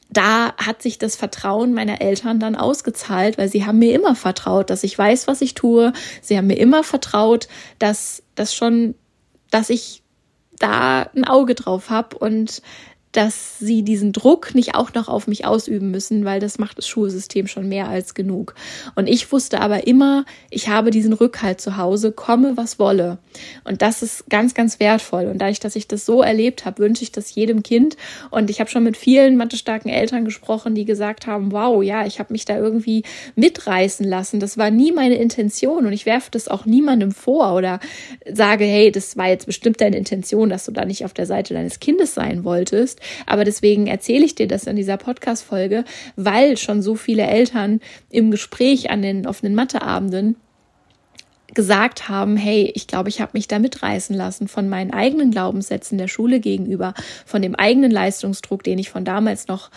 da 0.09 0.55
hat 0.57 0.83
sich 0.83 0.99
das 0.99 1.17
Vertrauen 1.17 1.75
meiner 1.75 2.01
Eltern 2.01 2.39
dann 2.39 2.55
ausgezahlt, 2.55 3.39
weil 3.39 3.49
sie 3.49 3.67
haben 3.67 3.79
mir 3.79 3.95
immer 3.95 4.15
vertraut, 4.15 4.71
dass 4.71 4.85
ich 4.85 4.97
weiß, 4.97 5.27
was 5.27 5.41
ich 5.41 5.55
tue. 5.55 5.93
Sie 6.23 6.37
haben 6.37 6.47
mir 6.47 6.59
immer 6.59 6.85
vertraut, 6.85 7.49
dass 7.79 8.23
das 8.35 8.55
schon, 8.55 8.95
dass 9.51 9.71
ich 9.71 10.03
da 10.59 11.03
ein 11.15 11.25
Auge 11.25 11.55
drauf 11.55 11.91
habe 11.91 12.17
und 12.19 12.63
dass 13.17 13.59
sie 13.59 13.83
diesen 13.83 14.13
Druck 14.13 14.55
nicht 14.55 14.75
auch 14.75 14.93
noch 14.93 15.09
auf 15.09 15.27
mich 15.27 15.47
ausüben 15.47 15.91
müssen, 15.91 16.27
weil 16.27 16.39
das 16.39 16.59
macht 16.59 16.77
das 16.77 16.87
Schulsystem 16.87 17.47
schon 17.47 17.67
mehr 17.67 17.89
als 17.89 18.13
genug. 18.13 18.55
Und 18.95 19.07
ich 19.07 19.33
wusste 19.33 19.63
aber 19.63 19.87
immer, 19.87 20.27
ich 20.51 20.69
habe 20.69 20.91
diesen 20.91 21.15
Rückhalt 21.15 21.59
zu 21.59 21.79
Hause, 21.79 22.13
komme 22.13 22.59
was 22.59 22.79
wolle. 22.79 23.17
Und 23.65 23.81
das 23.81 24.03
ist 24.03 24.29
ganz, 24.29 24.53
ganz 24.53 24.81
wertvoll. 24.81 25.27
Und 25.27 25.39
dadurch, 25.39 25.61
dass 25.61 25.77
ich 25.77 25.89
das 25.89 26.05
so 26.05 26.21
erlebt 26.21 26.67
habe, 26.67 26.83
wünsche 26.83 27.05
ich 27.05 27.13
das 27.13 27.35
jedem 27.35 27.63
Kind. 27.63 27.97
Und 28.31 28.51
ich 28.51 28.61
habe 28.61 28.69
schon 28.69 28.85
mit 28.85 28.99
vielen 28.99 29.39
mathestarken 29.39 29.91
Eltern 29.91 30.27
gesprochen, 30.27 30.75
die 30.75 30.85
gesagt 30.85 31.27
haben, 31.27 31.53
wow, 31.53 31.83
ja, 31.83 32.05
ich 32.05 32.19
habe 32.19 32.35
mich 32.35 32.45
da 32.45 32.59
irgendwie 32.59 33.03
mitreißen 33.35 34.07
lassen. 34.07 34.41
Das 34.41 34.59
war 34.59 34.71
nie 34.71 34.93
meine 34.93 35.15
Intention 35.15 35.87
und 35.87 35.95
ich 35.95 36.05
werfe 36.05 36.31
das 36.31 36.49
auch 36.49 36.67
niemandem 36.67 37.13
vor 37.13 37.55
oder 37.55 37.81
sage, 38.31 38.65
hey, 38.65 38.93
das 38.93 39.17
war 39.17 39.29
jetzt 39.29 39.47
bestimmt 39.47 39.81
deine 39.81 39.97
Intention, 39.97 40.51
dass 40.51 40.67
du 40.67 40.73
da 40.73 40.85
nicht 40.85 41.07
auf 41.07 41.15
der 41.15 41.25
Seite 41.25 41.55
deines 41.55 41.81
Kindes 41.81 42.13
sein 42.13 42.45
wolltest. 42.45 43.01
Aber 43.27 43.45
deswegen 43.45 43.87
erzähle 43.87 44.25
ich 44.25 44.35
dir 44.35 44.49
das 44.49 44.65
in 44.65 44.77
dieser 44.77 44.97
Podcast-Folge, 44.97 45.85
weil 46.17 46.57
schon 46.57 46.83
so 46.83 46.95
viele 46.95 47.27
Eltern 47.27 47.81
im 48.11 48.31
Gespräch 48.31 48.91
an 48.91 49.03
den 49.03 49.27
offenen 49.27 49.55
Matheabenden 49.55 50.37
gesagt 51.55 52.09
haben, 52.09 52.37
hey, 52.37 52.71
ich 52.75 52.87
glaube, 52.87 53.09
ich 53.09 53.21
habe 53.21 53.33
mich 53.35 53.49
da 53.49 53.59
mitreißen 53.59 54.15
lassen 54.15 54.47
von 54.47 54.69
meinen 54.69 54.93
eigenen 54.93 55.31
Glaubenssätzen 55.31 55.97
der 55.97 56.09
Schule 56.09 56.39
gegenüber, 56.39 56.93
von 57.25 57.41
dem 57.41 57.55
eigenen 57.55 57.91
Leistungsdruck, 57.91 58.63
den 58.63 58.79
ich 58.79 58.91
von 58.91 59.05
damals 59.05 59.49
noch 59.49 59.71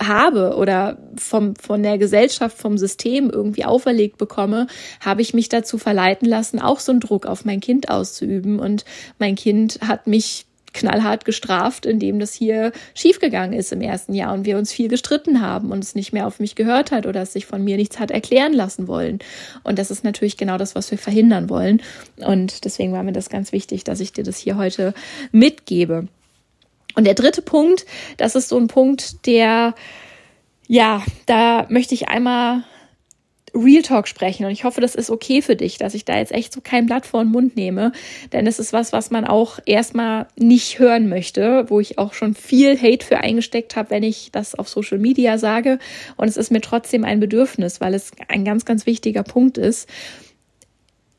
habe 0.00 0.56
oder 0.56 0.98
vom, 1.16 1.54
von 1.56 1.82
der 1.82 1.98
Gesellschaft, 1.98 2.58
vom 2.58 2.78
System 2.78 3.30
irgendwie 3.30 3.64
auferlegt 3.64 4.18
bekomme, 4.18 4.66
habe 5.00 5.22
ich 5.22 5.34
mich 5.34 5.48
dazu 5.48 5.78
verleiten 5.78 6.28
lassen, 6.28 6.58
auch 6.58 6.80
so 6.80 6.92
einen 6.92 7.00
Druck 7.00 7.26
auf 7.26 7.44
mein 7.44 7.60
Kind 7.60 7.88
auszuüben. 7.88 8.58
Und 8.58 8.84
mein 9.18 9.36
Kind 9.36 9.78
hat 9.86 10.06
mich 10.06 10.46
knallhart 10.74 11.24
gestraft, 11.24 11.86
indem 11.86 12.18
das 12.18 12.34
hier 12.34 12.72
schiefgegangen 12.94 13.58
ist 13.58 13.72
im 13.72 13.80
ersten 13.80 14.12
Jahr 14.12 14.34
und 14.34 14.44
wir 14.44 14.58
uns 14.58 14.72
viel 14.72 14.88
gestritten 14.88 15.40
haben 15.40 15.70
und 15.72 15.82
es 15.82 15.94
nicht 15.94 16.12
mehr 16.12 16.26
auf 16.26 16.40
mich 16.40 16.54
gehört 16.54 16.90
hat 16.90 17.06
oder 17.06 17.22
es 17.22 17.32
sich 17.32 17.46
von 17.46 17.64
mir 17.64 17.76
nichts 17.76 17.98
hat 17.98 18.10
erklären 18.10 18.52
lassen 18.52 18.86
wollen. 18.88 19.20
Und 19.62 19.78
das 19.78 19.90
ist 19.90 20.04
natürlich 20.04 20.36
genau 20.36 20.58
das, 20.58 20.74
was 20.74 20.90
wir 20.90 20.98
verhindern 20.98 21.48
wollen. 21.48 21.80
Und 22.16 22.64
deswegen 22.64 22.92
war 22.92 23.02
mir 23.02 23.12
das 23.12 23.30
ganz 23.30 23.52
wichtig, 23.52 23.84
dass 23.84 24.00
ich 24.00 24.12
dir 24.12 24.24
das 24.24 24.36
hier 24.36 24.56
heute 24.56 24.92
mitgebe. 25.32 26.08
Und 26.96 27.04
der 27.04 27.14
dritte 27.14 27.42
Punkt, 27.42 27.86
das 28.16 28.34
ist 28.34 28.48
so 28.48 28.58
ein 28.58 28.68
Punkt, 28.68 29.26
der, 29.26 29.74
ja, 30.66 31.02
da 31.26 31.66
möchte 31.68 31.94
ich 31.94 32.08
einmal 32.08 32.64
Real 33.54 33.82
Talk 33.82 34.08
sprechen. 34.08 34.44
Und 34.44 34.52
ich 34.52 34.64
hoffe, 34.64 34.80
das 34.80 34.94
ist 34.94 35.10
okay 35.10 35.42
für 35.42 35.56
dich, 35.56 35.78
dass 35.78 35.94
ich 35.94 36.04
da 36.04 36.18
jetzt 36.18 36.32
echt 36.32 36.52
so 36.52 36.60
kein 36.60 36.86
Blatt 36.86 37.06
vor 37.06 37.22
den 37.22 37.30
Mund 37.30 37.56
nehme, 37.56 37.92
denn 38.32 38.46
es 38.46 38.58
ist 38.58 38.72
was, 38.72 38.92
was 38.92 39.10
man 39.10 39.24
auch 39.24 39.58
erstmal 39.64 40.26
nicht 40.36 40.78
hören 40.78 41.08
möchte, 41.08 41.66
wo 41.68 41.80
ich 41.80 41.98
auch 41.98 42.14
schon 42.14 42.34
viel 42.34 42.80
Hate 42.80 43.04
für 43.04 43.18
eingesteckt 43.18 43.76
habe, 43.76 43.90
wenn 43.90 44.02
ich 44.02 44.30
das 44.32 44.54
auf 44.54 44.68
Social 44.68 44.98
Media 44.98 45.38
sage. 45.38 45.78
Und 46.16 46.28
es 46.28 46.36
ist 46.36 46.50
mir 46.50 46.60
trotzdem 46.60 47.04
ein 47.04 47.20
Bedürfnis, 47.20 47.80
weil 47.80 47.94
es 47.94 48.10
ein 48.28 48.44
ganz, 48.44 48.64
ganz 48.64 48.86
wichtiger 48.86 49.22
Punkt 49.22 49.58
ist 49.58 49.88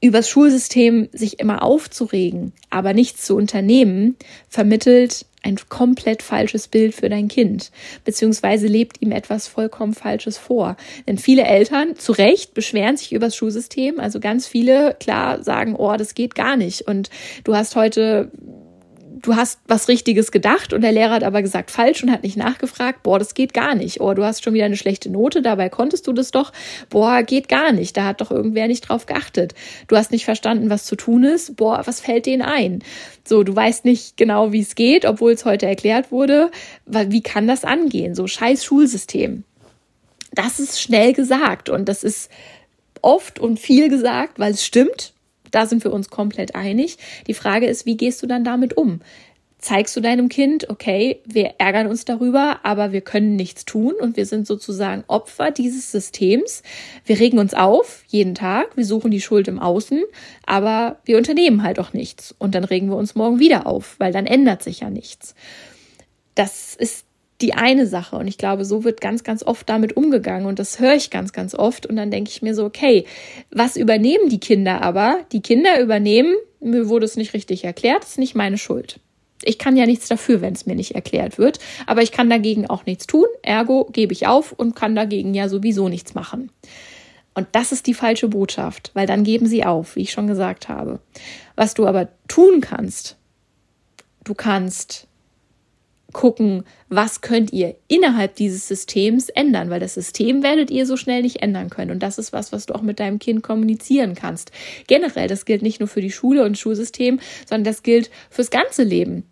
übers 0.06 0.30
Schulsystem 0.30 1.10
sich 1.13 1.39
immer 1.39 1.63
aufzuregen, 1.63 2.54
aber 2.70 2.94
nichts 2.94 3.25
zu 3.25 3.36
unternehmen, 3.36 4.15
vermittelt 4.50 5.25
ein 5.46 5.58
komplett 5.70 6.24
falsches 6.24 6.68
Bild 6.68 6.96
für 6.96 7.08
dein 7.08 7.28
Kind, 7.28 7.72
beziehungsweise 8.04 8.68
lebt 8.68 9.02
ihm 9.02 9.12
etwas 9.12 9.48
vollkommen 9.48 9.94
Falsches 9.94 10.38
vor. 10.38 10.75
Denn 11.08 11.18
viele 11.18 11.44
Eltern, 11.44 11.96
zu 11.96 12.12
Recht, 12.12 12.54
beschweren 12.54 12.98
sich 12.98 13.14
übers 13.14 13.36
Schulsystem. 13.36 14.00
Also 14.00 14.20
ganz 14.20 14.48
viele, 14.48 14.96
klar, 15.00 15.44
sagen, 15.44 15.75
oh, 15.75 15.96
das 15.96 16.16
geht 16.16 16.36
gar 16.36 16.58
nicht. 16.58 16.88
Und 16.88 17.10
du 17.44 17.56
hast 17.56 17.75
heute 17.75 18.32
du 19.22 19.36
hast 19.36 19.60
was 19.67 19.88
Richtiges 19.88 20.31
gedacht 20.31 20.74
und 20.74 20.81
der 20.81 20.91
Lehrer 20.91 21.13
hat 21.13 21.24
aber 21.24 21.41
gesagt 21.41 21.72
falsch 21.72 22.03
und 22.03 22.12
hat 22.12 22.24
nicht 22.24 22.38
nachgefragt, 22.38 23.03
boah, 23.03 23.19
das 23.19 23.34
geht 23.34 23.53
gar 23.53 23.75
nicht. 23.75 24.01
Oh, 24.01 24.13
du 24.13 24.24
hast 24.24 24.43
schon 24.43 24.53
wieder 24.53 24.65
eine 24.65 24.77
schlechte 24.77 25.10
Note, 25.10 25.41
dabei 25.41 25.69
konntest 25.69 26.07
du 26.07 26.13
das 26.13 26.31
doch. 26.31 26.51
Boah, 26.89 27.24
geht 27.24 27.48
gar 27.48 27.72
nicht. 27.72 27.95
Da 27.98 28.05
hat 28.05 28.22
doch 28.22 28.31
irgendwer 28.31 28.67
nicht 28.67 28.81
drauf 28.81 29.05
geachtet. 29.05 29.53
Du 29.88 29.95
hast 29.95 30.12
nicht 30.12 30.25
verstanden, 30.25 30.69
was 30.69 30.86
zu 30.86 30.95
tun 30.95 31.24
ist. 31.24 31.55
Boah, 31.55 31.81
was 31.86 32.01
fällt 32.01 32.25
denen 32.25 32.41
ein? 32.41 32.84
So, 33.24 33.43
du 33.43 33.55
weißt 33.55 33.86
nicht 33.86 34.17
genau, 34.17 34.51
wie 34.51 34.62
es 34.62 34.75
geht, 34.75 35.05
obwohl 35.05 35.31
es 35.31 35.45
heute 35.45 35.65
erklärt 35.65 36.12
wurde. 36.12 36.51
Wie 36.86 37.22
kann 37.22 37.48
das 37.48 37.63
angehen? 37.63 38.15
So, 38.15 38.27
scheiß 38.27 38.63
Schulsystem. 38.63 39.43
Das 40.34 40.60
ist 40.60 40.81
schnell 40.81 41.13
gesagt 41.13 41.69
und 41.69 41.88
das 41.88 42.03
ist 42.03 42.29
oft 43.01 43.39
und 43.39 43.60
viel 43.60 43.89
gesagt, 43.89 44.39
weil 44.39 44.51
es 44.51 44.65
stimmt. 44.65 45.14
Da 45.56 45.66
sind 45.66 45.86
wir 45.86 45.94
uns 45.94 46.10
komplett 46.10 46.54
einig. 46.54 46.98
Die 47.28 47.34
Frage 47.34 47.66
ist, 47.68 47.86
wie 47.86 47.96
gehst 47.96 48.22
du 48.22 48.28
dann 48.28 48.44
damit 48.44 48.76
um? 48.76 49.00
Zeigst 49.58 49.96
du 49.96 50.02
deinem 50.02 50.28
Kind, 50.28 50.70
okay, 50.70 51.22
wir 51.24 51.54
ärgern 51.60 51.88
uns 51.88 52.04
darüber, 52.04 52.60
aber 52.64 52.92
wir 52.92 53.00
können 53.00 53.38
nichts 53.38 53.64
tun 53.64 53.94
und 53.94 54.18
wir 54.18 54.26
sind 54.26 54.46
sozusagen 54.46 55.06
Opfer 55.08 55.52
dieses 55.52 55.94
Systems. 55.94 56.62
Wir 57.06 57.22
regen 57.22 57.40
uns 57.40 57.54
auf 57.54 58.04
jeden 58.08 58.36
Tag, 58.36 58.76
wir 58.76 58.84
suchen 58.84 59.12
die 59.12 59.22
Schuld 59.22 59.48
im 59.48 59.58
Außen, 59.58 60.04
aber 60.46 61.00
wir 61.06 61.18
unternehmen 61.18 61.64
halt 61.64 61.80
auch 61.80 61.94
nichts 61.94 62.36
und 62.38 62.54
dann 62.54 62.66
regen 62.66 62.90
wir 62.90 62.98
uns 62.98 63.16
morgen 63.16 63.40
wieder 63.40 63.66
auf, 63.66 63.96
weil 63.98 64.12
dann 64.12 64.26
ändert 64.26 64.62
sich 64.62 64.82
ja 64.82 64.90
nichts. 64.90 65.36
Das 66.36 66.76
ist 66.76 67.06
die 67.42 67.54
eine 67.54 67.86
Sache. 67.88 68.15
Und 68.15 68.27
ich 68.27 68.38
glaube, 68.38 68.65
so 68.65 68.84
wird 68.84 69.01
ganz, 69.01 69.24
ganz 69.24 69.44
oft 69.44 69.68
damit 69.70 69.98
umgegangen. 69.98 70.48
Und 70.48 70.60
das 70.60 70.80
höre 70.80 70.96
ich 70.96 71.10
ganz, 71.10 71.34
ganz 71.34 71.54
oft. 71.54 71.86
Und 71.86 71.96
dann 71.96 72.12
denke 72.12 72.30
ich 72.30 72.42
mir 72.42 72.56
so, 72.56 72.65
okay, 72.65 73.06
was 73.51 73.75
übernehmen 73.75 74.30
die 74.30 74.39
Kinder 74.39 74.82
aber? 74.82 75.20
Die 75.32 75.42
Kinder 75.42 75.80
übernehmen, 75.82 76.34
mir 76.60 76.89
wurde 76.89 77.06
es 77.06 77.18
nicht 77.18 77.34
richtig 77.34 77.63
erklärt, 77.63 78.04
ist 78.04 78.18
nicht 78.18 78.36
meine 78.36 78.58
Schuld. 78.58 79.00
Ich 79.44 79.60
kann 79.60 79.75
ja 79.75 79.86
nichts 79.86 80.08
dafür, 80.08 80.42
wenn 80.42 80.54
es 80.54 80.65
mir 80.65 80.75
nicht 80.75 80.96
erklärt 80.96 81.38
wird, 81.38 81.60
aber 81.86 82.01
ich 82.01 82.12
kann 82.12 82.30
dagegen 82.30 82.68
auch 82.68 82.86
nichts 82.86 83.06
tun. 83.06 83.25
Ergo 83.44 83.86
gebe 83.92 84.13
ich 84.13 84.27
auf 84.27 84.54
und 84.54 84.75
kann 84.75 84.96
dagegen 84.96 85.34
ja 85.34 85.50
sowieso 85.50 85.89
nichts 85.89 86.15
machen. 86.15 86.51
Und 87.34 87.48
das 87.51 87.74
ist 87.74 87.86
die 87.86 87.94
falsche 87.94 88.30
Botschaft, 88.30 88.92
weil 88.94 89.06
dann 89.06 89.25
geben 89.25 89.46
sie 89.46 89.65
auf, 89.65 89.98
wie 89.98 90.04
ich 90.04 90.12
schon 90.12 90.27
gesagt 90.27 90.70
habe. 90.70 91.00
Was 91.56 91.74
du 91.74 91.86
aber 91.86 92.08
tun 92.30 92.62
kannst, 92.62 93.18
du 94.24 94.34
kannst 94.34 95.08
gucken, 96.15 96.63
was 96.88 97.19
könnt 97.19 97.51
ihr 97.51 97.75
innerhalb 97.89 98.36
dieses 98.36 98.69
Systems 98.69 99.27
ändern, 99.27 99.69
weil 99.69 99.81
das 99.81 99.95
System 99.95 100.43
werdet 100.43 100.72
ihr 100.72 100.86
so 100.86 100.95
schnell 100.95 101.22
nicht 101.22 101.41
ändern 101.41 101.69
können. 101.69 101.91
Und 101.91 102.01
das 102.01 102.17
ist 102.17 102.31
was, 102.31 102.53
was 102.53 102.65
du 102.65 102.74
auch 102.74 102.81
mit 102.81 103.01
deinem 103.01 103.19
Kind 103.19 103.43
kommunizieren 103.43 104.15
kannst. 104.15 104.53
Generell, 104.88 105.27
das 105.27 105.43
gilt 105.43 105.62
nicht 105.62 105.81
nur 105.81 105.89
für 105.89 106.00
die 106.00 106.13
Schule 106.13 106.45
und 106.45 106.57
Schulsystem, 106.57 107.19
sondern 107.45 107.65
das 107.65 107.84
gilt 107.84 108.10
fürs 108.29 108.50
ganze 108.50 108.84
Leben. 108.84 109.25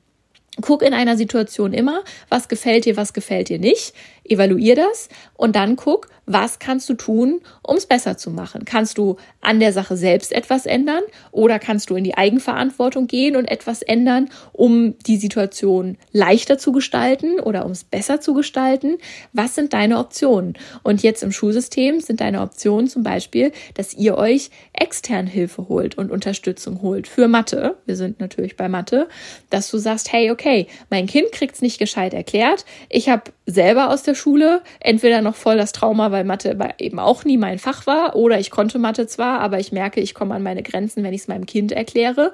Guck 0.59 0.81
in 0.81 0.93
einer 0.93 1.15
Situation 1.15 1.71
immer, 1.71 2.03
was 2.27 2.49
gefällt 2.49 2.83
dir, 2.83 2.97
was 2.97 3.13
gefällt 3.13 3.47
dir 3.47 3.59
nicht. 3.59 3.93
Evaluier 4.25 4.75
das 4.75 5.07
und 5.35 5.55
dann 5.55 5.77
guck, 5.77 6.09
was 6.25 6.60
kannst 6.60 6.89
du 6.89 6.94
tun, 6.94 7.42
um 7.62 7.75
es 7.75 7.86
besser 7.86 8.18
zu 8.18 8.32
machen? 8.32 8.65
Kannst 8.65 8.98
du 8.98 9.18
an 9.42 9.60
der 9.60 9.74
Sache 9.74 9.98
selbst 9.98 10.32
etwas 10.32 10.65
ändern 10.65 11.03
oder 11.32 11.60
kannst 11.60 11.89
du 11.89 11.96
in 11.96 12.03
die 12.03 12.15
Eigenverantwortung 12.15 13.08
gehen 13.08 13.36
und 13.36 13.46
etwas 13.46 13.82
ändern, 13.82 14.30
um 14.51 14.98
die 15.00 15.18
Situation 15.18 15.98
leichter 16.12 16.58
zu 16.58 16.72
gestalten 16.72 17.39
oder 17.39 17.65
um 17.65 17.72
es 17.72 17.84
besser 17.84 18.22
zu 18.22 18.34
gestalten? 18.34 18.98
Was 19.34 19.56
sind 19.56 19.74
deine 19.74 20.00
Optionen? 20.00 20.53
Und 20.84 21.03
jetzt 21.03 21.24
im 21.24 21.32
Schulsystem 21.32 22.00
sind 22.00 22.22
deine 22.22 22.42
Optionen 22.42 22.88
zum 22.88 23.03
Beispiel, 23.03 23.51
dass 23.74 23.94
ihr 23.94 24.18
euch 24.18 24.50
extern 24.74 25.27
Hilfe 25.27 25.68
holt 25.68 25.98
und 25.98 26.12
Unterstützung 26.12 26.82
holt 26.82 27.08
für 27.08 27.27
Mathe. 27.27 27.77
Wir 27.86 27.96
sind 27.96 28.20
natürlich 28.20 28.56
bei 28.56 28.70
Mathe, 28.70 29.08
dass 29.50 29.70
du 29.70 29.77
sagst, 29.77 30.12
hey, 30.12 30.32
okay, 30.32 30.68
mein 30.89 31.08
Kind 31.08 31.32
kriegt 31.32 31.56
es 31.56 31.62
nicht 31.62 31.80
gescheit 31.80 32.13
erklärt. 32.13 32.65
Ich 32.89 33.10
habe 33.10 33.32
selber 33.45 33.89
aus 33.89 34.03
der 34.03 34.15
Schule 34.15 34.62
entweder 34.79 35.21
noch 35.21 35.35
voll 35.35 35.57
das 35.57 35.73
Trauma, 35.73 36.12
weil 36.12 36.23
Mathe 36.23 36.57
eben 36.77 37.00
auch 37.00 37.25
nie 37.25 37.38
mein 37.38 37.59
Fach 37.59 37.85
war, 37.85 38.15
oder 38.15 38.39
ich 38.39 38.51
konnte 38.51 38.79
Mathe 38.79 39.07
zwar, 39.07 39.41
aber 39.41 39.59
ich 39.59 39.71
merke, 39.71 40.00
ich 40.00 40.13
komme 40.13 40.35
an 40.35 40.43
meine 40.43 40.63
Grenzen, 40.63 41.03
wenn 41.03 41.13
ich 41.13 41.21
es 41.21 41.27
meinem 41.27 41.45
Kind 41.45 41.71
erkläre. 41.71 42.31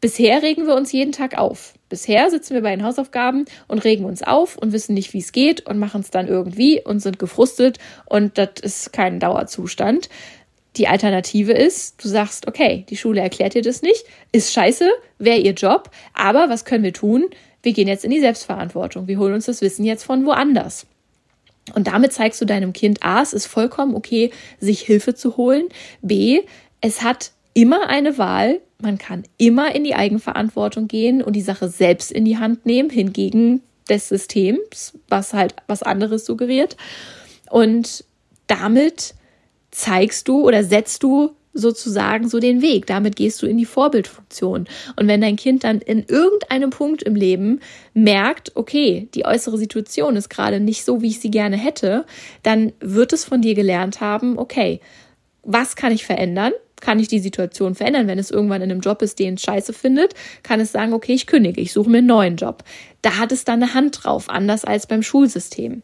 Bisher 0.00 0.42
regen 0.42 0.66
wir 0.66 0.74
uns 0.74 0.92
jeden 0.92 1.12
Tag 1.12 1.38
auf. 1.38 1.74
Bisher 1.88 2.30
sitzen 2.30 2.54
wir 2.54 2.62
bei 2.62 2.74
den 2.74 2.84
Hausaufgaben 2.84 3.46
und 3.66 3.84
regen 3.84 4.04
uns 4.04 4.22
auf 4.22 4.58
und 4.58 4.72
wissen 4.72 4.94
nicht, 4.94 5.14
wie 5.14 5.18
es 5.18 5.32
geht 5.32 5.64
und 5.66 5.78
machen 5.78 6.00
es 6.00 6.10
dann 6.10 6.28
irgendwie 6.28 6.82
und 6.84 7.00
sind 7.00 7.18
gefrustet 7.18 7.78
und 8.04 8.36
das 8.36 8.50
ist 8.60 8.92
kein 8.92 9.20
Dauerzustand. 9.20 10.08
Die 10.76 10.86
Alternative 10.86 11.52
ist, 11.52 12.04
du 12.04 12.08
sagst, 12.08 12.46
okay, 12.46 12.84
die 12.88 12.96
Schule 12.96 13.20
erklärt 13.20 13.54
dir 13.54 13.62
das 13.62 13.82
nicht, 13.82 14.04
ist 14.32 14.52
scheiße, 14.52 14.88
wäre 15.18 15.38
ihr 15.38 15.52
Job, 15.52 15.90
aber 16.14 16.48
was 16.50 16.64
können 16.64 16.84
wir 16.84 16.92
tun? 16.92 17.24
Wir 17.68 17.74
gehen 17.74 17.86
jetzt 17.86 18.06
in 18.06 18.10
die 18.10 18.20
Selbstverantwortung. 18.20 19.08
Wir 19.08 19.18
holen 19.18 19.34
uns 19.34 19.44
das 19.44 19.60
Wissen 19.60 19.84
jetzt 19.84 20.04
von 20.04 20.24
woanders. 20.24 20.86
Und 21.74 21.86
damit 21.86 22.14
zeigst 22.14 22.40
du 22.40 22.46
deinem 22.46 22.72
Kind, 22.72 23.02
A, 23.02 23.20
es 23.20 23.34
ist 23.34 23.44
vollkommen 23.44 23.94
okay, 23.94 24.30
sich 24.58 24.80
Hilfe 24.80 25.14
zu 25.14 25.36
holen. 25.36 25.68
B, 26.00 26.40
es 26.80 27.02
hat 27.02 27.32
immer 27.52 27.90
eine 27.90 28.16
Wahl. 28.16 28.62
Man 28.80 28.96
kann 28.96 29.24
immer 29.36 29.74
in 29.74 29.84
die 29.84 29.94
Eigenverantwortung 29.94 30.88
gehen 30.88 31.20
und 31.22 31.34
die 31.34 31.42
Sache 31.42 31.68
selbst 31.68 32.10
in 32.10 32.24
die 32.24 32.38
Hand 32.38 32.64
nehmen, 32.64 32.88
hingegen 32.88 33.60
des 33.90 34.08
Systems, 34.08 34.94
was 35.10 35.34
halt 35.34 35.54
was 35.66 35.82
anderes 35.82 36.24
suggeriert. 36.24 36.78
Und 37.50 38.02
damit 38.46 39.12
zeigst 39.72 40.26
du 40.26 40.46
oder 40.46 40.64
setzt 40.64 41.02
du 41.02 41.32
sozusagen 41.58 42.28
so 42.28 42.38
den 42.38 42.62
Weg. 42.62 42.86
Damit 42.86 43.16
gehst 43.16 43.42
du 43.42 43.46
in 43.46 43.58
die 43.58 43.64
Vorbildfunktion. 43.64 44.68
Und 44.96 45.08
wenn 45.08 45.20
dein 45.20 45.36
Kind 45.36 45.64
dann 45.64 45.80
in 45.80 46.04
irgendeinem 46.04 46.70
Punkt 46.70 47.02
im 47.02 47.14
Leben 47.14 47.60
merkt, 47.94 48.52
okay, 48.54 49.08
die 49.14 49.24
äußere 49.24 49.58
Situation 49.58 50.16
ist 50.16 50.28
gerade 50.28 50.60
nicht 50.60 50.84
so, 50.84 51.02
wie 51.02 51.08
ich 51.08 51.20
sie 51.20 51.30
gerne 51.30 51.56
hätte, 51.56 52.06
dann 52.42 52.72
wird 52.80 53.12
es 53.12 53.24
von 53.24 53.42
dir 53.42 53.54
gelernt 53.54 54.00
haben, 54.00 54.38
okay, 54.38 54.80
was 55.42 55.76
kann 55.76 55.92
ich 55.92 56.04
verändern? 56.04 56.52
Kann 56.80 57.00
ich 57.00 57.08
die 57.08 57.18
Situation 57.18 57.74
verändern? 57.74 58.06
Wenn 58.06 58.20
es 58.20 58.30
irgendwann 58.30 58.62
in 58.62 58.70
einem 58.70 58.80
Job 58.80 59.02
ist, 59.02 59.18
den 59.18 59.34
es 59.34 59.42
scheiße 59.42 59.72
findet, 59.72 60.14
kann 60.44 60.60
es 60.60 60.70
sagen, 60.70 60.92
okay, 60.92 61.14
ich 61.14 61.26
kündige, 61.26 61.60
ich 61.60 61.72
suche 61.72 61.90
mir 61.90 61.98
einen 61.98 62.06
neuen 62.06 62.36
Job. 62.36 62.62
Da 63.02 63.18
hat 63.18 63.32
es 63.32 63.44
dann 63.44 63.62
eine 63.62 63.74
Hand 63.74 64.04
drauf, 64.04 64.28
anders 64.28 64.64
als 64.64 64.86
beim 64.86 65.02
Schulsystem. 65.02 65.82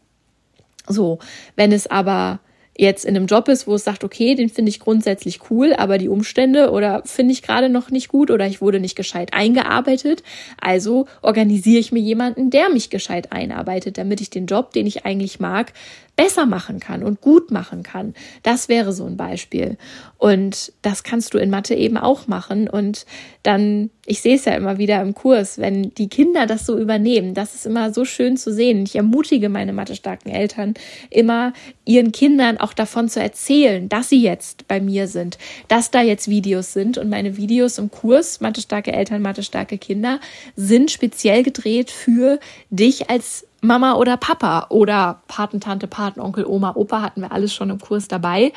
So, 0.86 1.18
wenn 1.56 1.72
es 1.72 1.88
aber 1.88 2.40
jetzt 2.76 3.04
in 3.04 3.16
einem 3.16 3.26
Job 3.26 3.48
ist, 3.48 3.66
wo 3.66 3.74
es 3.74 3.84
sagt, 3.84 4.04
okay, 4.04 4.34
den 4.34 4.48
finde 4.48 4.70
ich 4.70 4.80
grundsätzlich 4.80 5.50
cool, 5.50 5.74
aber 5.74 5.98
die 5.98 6.08
Umstände 6.08 6.70
oder 6.70 7.02
finde 7.04 7.32
ich 7.32 7.42
gerade 7.42 7.68
noch 7.68 7.90
nicht 7.90 8.08
gut 8.08 8.30
oder 8.30 8.46
ich 8.46 8.60
wurde 8.60 8.80
nicht 8.80 8.96
gescheit 8.96 9.32
eingearbeitet. 9.32 10.22
Also 10.60 11.06
organisiere 11.22 11.78
ich 11.78 11.92
mir 11.92 12.00
jemanden, 12.00 12.50
der 12.50 12.70
mich 12.70 12.90
gescheit 12.90 13.32
einarbeitet, 13.32 13.98
damit 13.98 14.20
ich 14.20 14.30
den 14.30 14.46
Job, 14.46 14.72
den 14.72 14.86
ich 14.86 15.04
eigentlich 15.04 15.38
mag, 15.38 15.72
besser 16.16 16.46
machen 16.46 16.78
kann 16.78 17.02
und 17.02 17.20
gut 17.20 17.50
machen 17.50 17.82
kann. 17.82 18.14
Das 18.42 18.68
wäre 18.68 18.92
so 18.92 19.04
ein 19.04 19.16
Beispiel. 19.16 19.76
Und 20.16 20.72
das 20.82 21.02
kannst 21.02 21.34
du 21.34 21.38
in 21.38 21.50
Mathe 21.50 21.74
eben 21.74 21.96
auch 21.96 22.28
machen. 22.28 22.68
Und 22.68 23.04
dann, 23.42 23.90
ich 24.06 24.22
sehe 24.22 24.36
es 24.36 24.44
ja 24.44 24.54
immer 24.54 24.78
wieder 24.78 25.02
im 25.02 25.14
Kurs, 25.14 25.58
wenn 25.58 25.92
die 25.94 26.08
Kinder 26.08 26.46
das 26.46 26.66
so 26.66 26.78
übernehmen, 26.78 27.34
das 27.34 27.54
ist 27.54 27.66
immer 27.66 27.92
so 27.92 28.04
schön 28.04 28.36
zu 28.36 28.52
sehen. 28.52 28.84
Ich 28.84 28.96
ermutige 28.96 29.48
meine 29.48 29.72
mathestarken 29.72 30.30
Eltern 30.30 30.74
immer, 31.10 31.52
ihren 31.84 32.12
Kindern 32.12 32.58
auch 32.58 32.72
davon 32.72 33.08
zu 33.08 33.20
erzählen, 33.20 33.88
dass 33.88 34.08
sie 34.08 34.22
jetzt 34.22 34.68
bei 34.68 34.80
mir 34.80 35.08
sind, 35.08 35.36
dass 35.68 35.90
da 35.90 36.00
jetzt 36.00 36.28
Videos 36.28 36.72
sind. 36.72 36.96
Und 36.96 37.10
meine 37.10 37.36
Videos 37.36 37.78
im 37.78 37.90
Kurs, 37.90 38.40
mathestarke 38.40 38.92
Eltern, 38.92 39.20
mathestarke 39.20 39.78
Kinder, 39.78 40.20
sind 40.54 40.90
speziell 40.90 41.42
gedreht 41.42 41.90
für 41.90 42.38
dich 42.70 43.10
als 43.10 43.46
Mama 43.64 43.94
oder 43.94 44.16
Papa 44.16 44.66
oder 44.68 45.22
Patentante, 45.26 45.86
Patenonkel, 45.86 46.44
Oma, 46.46 46.72
Opa 46.76 47.02
hatten 47.02 47.22
wir 47.22 47.32
alles 47.32 47.54
schon 47.54 47.70
im 47.70 47.78
Kurs 47.78 48.08
dabei, 48.08 48.52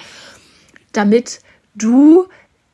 damit 0.92 1.40
du 1.76 2.28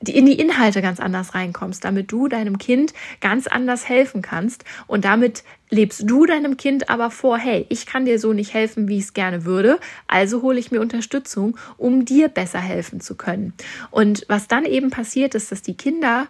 in 0.05 0.25
die 0.25 0.39
Inhalte 0.39 0.81
ganz 0.81 0.99
anders 0.99 1.33
reinkommst, 1.33 1.85
damit 1.85 2.11
du 2.11 2.27
deinem 2.27 2.57
Kind 2.57 2.93
ganz 3.21 3.47
anders 3.47 3.87
helfen 3.87 4.21
kannst 4.21 4.65
und 4.87 5.05
damit 5.05 5.43
lebst 5.69 6.09
du 6.09 6.25
deinem 6.25 6.57
Kind 6.57 6.89
aber 6.89 7.09
vor, 7.09 7.37
hey, 7.37 7.65
ich 7.69 7.85
kann 7.85 8.05
dir 8.05 8.19
so 8.19 8.33
nicht 8.33 8.53
helfen, 8.53 8.87
wie 8.87 8.97
ich 8.97 9.05
es 9.05 9.13
gerne 9.13 9.45
würde, 9.45 9.79
also 10.07 10.41
hole 10.41 10.59
ich 10.59 10.71
mir 10.71 10.81
Unterstützung, 10.81 11.57
um 11.77 12.03
dir 12.03 12.27
besser 12.27 12.59
helfen 12.59 12.99
zu 12.99 13.15
können. 13.15 13.53
Und 13.91 14.25
was 14.27 14.47
dann 14.47 14.65
eben 14.65 14.89
passiert 14.89 15.35
ist, 15.35 15.51
dass 15.51 15.61
die 15.61 15.77
Kinder 15.77 16.27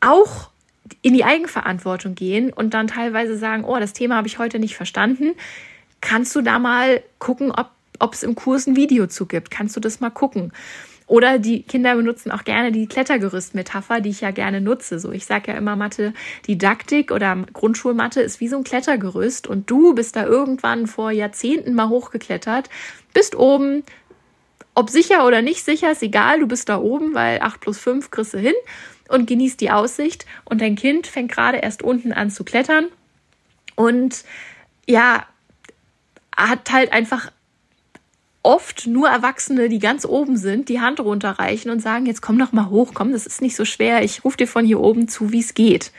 auch 0.00 0.50
in 1.02 1.14
die 1.14 1.24
Eigenverantwortung 1.24 2.14
gehen 2.14 2.52
und 2.52 2.74
dann 2.74 2.86
teilweise 2.86 3.36
sagen, 3.36 3.64
oh, 3.64 3.78
das 3.78 3.92
Thema 3.92 4.16
habe 4.16 4.28
ich 4.28 4.38
heute 4.38 4.58
nicht 4.58 4.76
verstanden. 4.76 5.32
Kannst 6.00 6.34
du 6.36 6.42
da 6.42 6.58
mal 6.58 7.02
gucken, 7.18 7.52
ob 7.98 8.12
es 8.12 8.22
im 8.22 8.34
Kurs 8.34 8.66
ein 8.66 8.76
Video 8.76 9.06
zu 9.06 9.26
gibt? 9.26 9.50
Kannst 9.50 9.76
du 9.76 9.80
das 9.80 10.00
mal 10.00 10.10
gucken? 10.10 10.52
Oder 11.06 11.38
die 11.38 11.62
Kinder 11.62 11.94
benutzen 11.96 12.30
auch 12.30 12.44
gerne 12.44 12.72
die 12.72 12.86
Klettergerüst-Metapher, 12.86 14.00
die 14.00 14.08
ich 14.08 14.22
ja 14.22 14.30
gerne 14.30 14.60
nutze. 14.60 14.98
So, 14.98 15.12
ich 15.12 15.26
sage 15.26 15.52
ja 15.52 15.58
immer, 15.58 15.76
Mathe, 15.76 16.14
Didaktik 16.46 17.10
oder 17.10 17.36
Grundschulmathe 17.52 18.22
ist 18.22 18.40
wie 18.40 18.48
so 18.48 18.56
ein 18.56 18.64
Klettergerüst 18.64 19.46
und 19.46 19.70
du 19.70 19.94
bist 19.94 20.16
da 20.16 20.24
irgendwann 20.24 20.86
vor 20.86 21.10
Jahrzehnten 21.10 21.74
mal 21.74 21.90
hochgeklettert, 21.90 22.70
bist 23.12 23.36
oben, 23.36 23.82
ob 24.74 24.88
sicher 24.88 25.26
oder 25.26 25.42
nicht 25.42 25.62
sicher, 25.64 25.92
ist 25.92 26.02
egal, 26.02 26.40
du 26.40 26.46
bist 26.46 26.68
da 26.68 26.78
oben, 26.78 27.14
weil 27.14 27.40
8 27.40 27.60
plus 27.60 27.78
5 27.78 28.10
kriegst 28.10 28.34
du 28.34 28.38
hin 28.38 28.54
und 29.08 29.26
genießt 29.26 29.60
die 29.60 29.70
Aussicht 29.70 30.26
und 30.44 30.60
dein 30.60 30.76
Kind 30.76 31.06
fängt 31.06 31.32
gerade 31.32 31.58
erst 31.58 31.82
unten 31.82 32.12
an 32.12 32.30
zu 32.30 32.44
klettern 32.44 32.86
und 33.76 34.24
ja, 34.86 35.26
hat 36.36 36.72
halt 36.72 36.92
einfach 36.92 37.30
oft 38.42 38.86
nur 38.86 39.08
Erwachsene, 39.08 39.68
die 39.68 39.78
ganz 39.78 40.04
oben 40.04 40.36
sind, 40.36 40.68
die 40.68 40.80
Hand 40.80 41.00
runterreichen 41.00 41.70
und 41.70 41.80
sagen, 41.80 42.06
jetzt 42.06 42.20
komm 42.20 42.38
doch 42.38 42.52
mal 42.52 42.68
hoch, 42.68 42.92
komm, 42.92 43.12
das 43.12 43.26
ist 43.26 43.40
nicht 43.40 43.56
so 43.56 43.64
schwer, 43.64 44.04
ich 44.04 44.24
rufe 44.24 44.36
dir 44.36 44.46
von 44.46 44.66
hier 44.66 44.80
oben 44.80 45.08
zu, 45.08 45.32
wie 45.32 45.40
es 45.40 45.54
geht. 45.54 45.92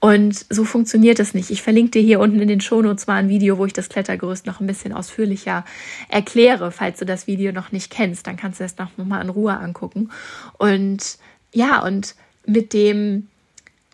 Und 0.00 0.44
so 0.50 0.64
funktioniert 0.64 1.18
es 1.18 1.32
nicht. 1.32 1.48
Ich 1.50 1.62
verlinke 1.62 1.92
dir 1.92 2.02
hier 2.02 2.20
unten 2.20 2.38
in 2.38 2.48
den 2.48 2.60
Shownotes 2.60 3.06
mal 3.06 3.14
ein 3.14 3.30
Video, 3.30 3.56
wo 3.56 3.64
ich 3.64 3.72
das 3.72 3.88
Klettergerüst 3.88 4.44
noch 4.44 4.60
ein 4.60 4.66
bisschen 4.66 4.92
ausführlicher 4.92 5.64
erkläre, 6.10 6.72
falls 6.72 6.98
du 6.98 7.06
das 7.06 7.26
Video 7.26 7.52
noch 7.52 7.72
nicht 7.72 7.90
kennst. 7.90 8.26
Dann 8.26 8.36
kannst 8.36 8.60
du 8.60 8.64
es 8.64 8.76
noch 8.76 8.90
mal 8.98 9.22
in 9.22 9.30
Ruhe 9.30 9.56
angucken. 9.56 10.10
Und 10.58 11.16
ja, 11.54 11.82
und 11.82 12.14
mit 12.46 12.72
dem 12.72 13.28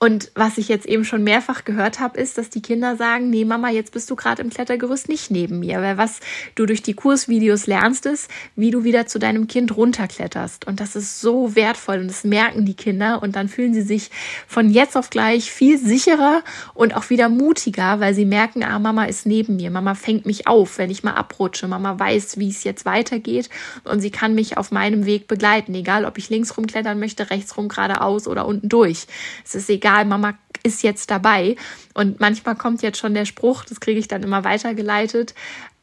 und 0.03 0.33
was 0.35 0.57
ich 0.57 0.69
jetzt 0.69 0.87
eben 0.87 1.05
schon 1.05 1.25
mehrfach 1.25 1.67
gehört 1.67 2.01
habe, 2.01 2.19
ist, 2.19 2.39
dass 2.39 2.49
die 2.49 2.63
Kinder 2.63 2.97
sagen, 2.97 3.29
nee 3.29 3.45
Mama, 3.45 3.69
jetzt 3.69 3.93
bist 3.93 4.11
du 4.11 4.17
gerade 4.17 4.41
im 4.41 4.49
Klettergerüst 4.49 5.11
nicht 5.11 5.31
neben 5.31 5.61
mir. 5.61 5.83
Weil 5.83 5.99
was 5.99 6.21
du 6.55 6.65
durch 6.65 6.81
die 6.81 6.95
Kursvideos 6.95 7.67
lernst, 7.67 8.07
ist, 8.07 8.31
wie 8.57 8.71
du 8.71 8.83
wieder 8.83 9.07
zu 9.07 9.19
deinem 9.19 9.47
Kind 9.47 9.77
runterkletterst. 9.77 10.67
Und 10.67 10.81
das 10.81 10.97
ist 10.97 11.21
so 11.21 11.55
wertvoll 11.55 11.99
und 11.99 12.09
das 12.09 12.25
merken 12.25 12.65
die 12.65 12.73
Kinder. 12.73 13.23
Und 13.23 13.37
dann 13.37 13.51
fühlen 13.51 13.75
sie 13.75 13.83
sich 13.83 14.11
von 14.49 14.71
jetzt 14.71 14.97
auf 14.97 15.11
gleich 15.11 15.51
viel 15.51 15.77
sicherer 15.77 16.45
und 16.73 16.97
auch 16.97 17.11
wieder 17.11 17.29
mutiger, 17.29 18.01
weil 18.01 18.15
sie 18.15 18.25
merken, 18.25 18.65
ah, 18.65 18.79
Mama 18.79 19.05
ist 19.05 19.27
neben 19.27 19.57
mir. 19.57 19.71
Mama 19.71 19.95
fängt 19.95 20.25
mich 20.25 20.47
auf, 20.47 20.79
wenn 20.79 20.89
ich 20.89 21.05
mal 21.05 21.13
abrutsche. 21.13 21.69
Mama 21.69 21.99
weiß, 21.99 22.39
wie 22.39 22.49
es 22.49 22.65
jetzt 22.65 22.87
weitergeht. 22.87 23.51
Und 23.85 24.01
sie 24.01 24.11
kann 24.11 24.35
mich 24.35 24.57
auf 24.57 24.73
meinem 24.73 25.05
Weg 25.05 25.29
begleiten. 25.29 25.75
Egal, 25.75 26.07
ob 26.07 26.17
ich 26.17 26.31
links 26.31 26.57
rumklettern 26.57 26.99
möchte, 26.99 27.29
rechts 27.29 27.59
rum, 27.59 27.69
geradeaus 27.69 28.27
oder 28.27 28.47
unten 28.47 28.71
durch. 28.71 29.07
Es 29.45 29.55
ist 29.55 29.69
egal 29.69 29.90
egal, 29.91 30.05
Mama 30.05 30.35
ist 30.63 30.83
jetzt 30.83 31.11
dabei. 31.11 31.57
Und 31.95 32.21
manchmal 32.21 32.55
kommt 32.55 32.83
jetzt 32.83 32.99
schon 32.99 33.15
der 33.15 33.25
Spruch, 33.25 33.65
das 33.65 33.81
kriege 33.81 33.99
ich 33.99 34.09
dann 34.09 34.23
immer 34.23 34.45
weitergeleitet. 34.45 35.35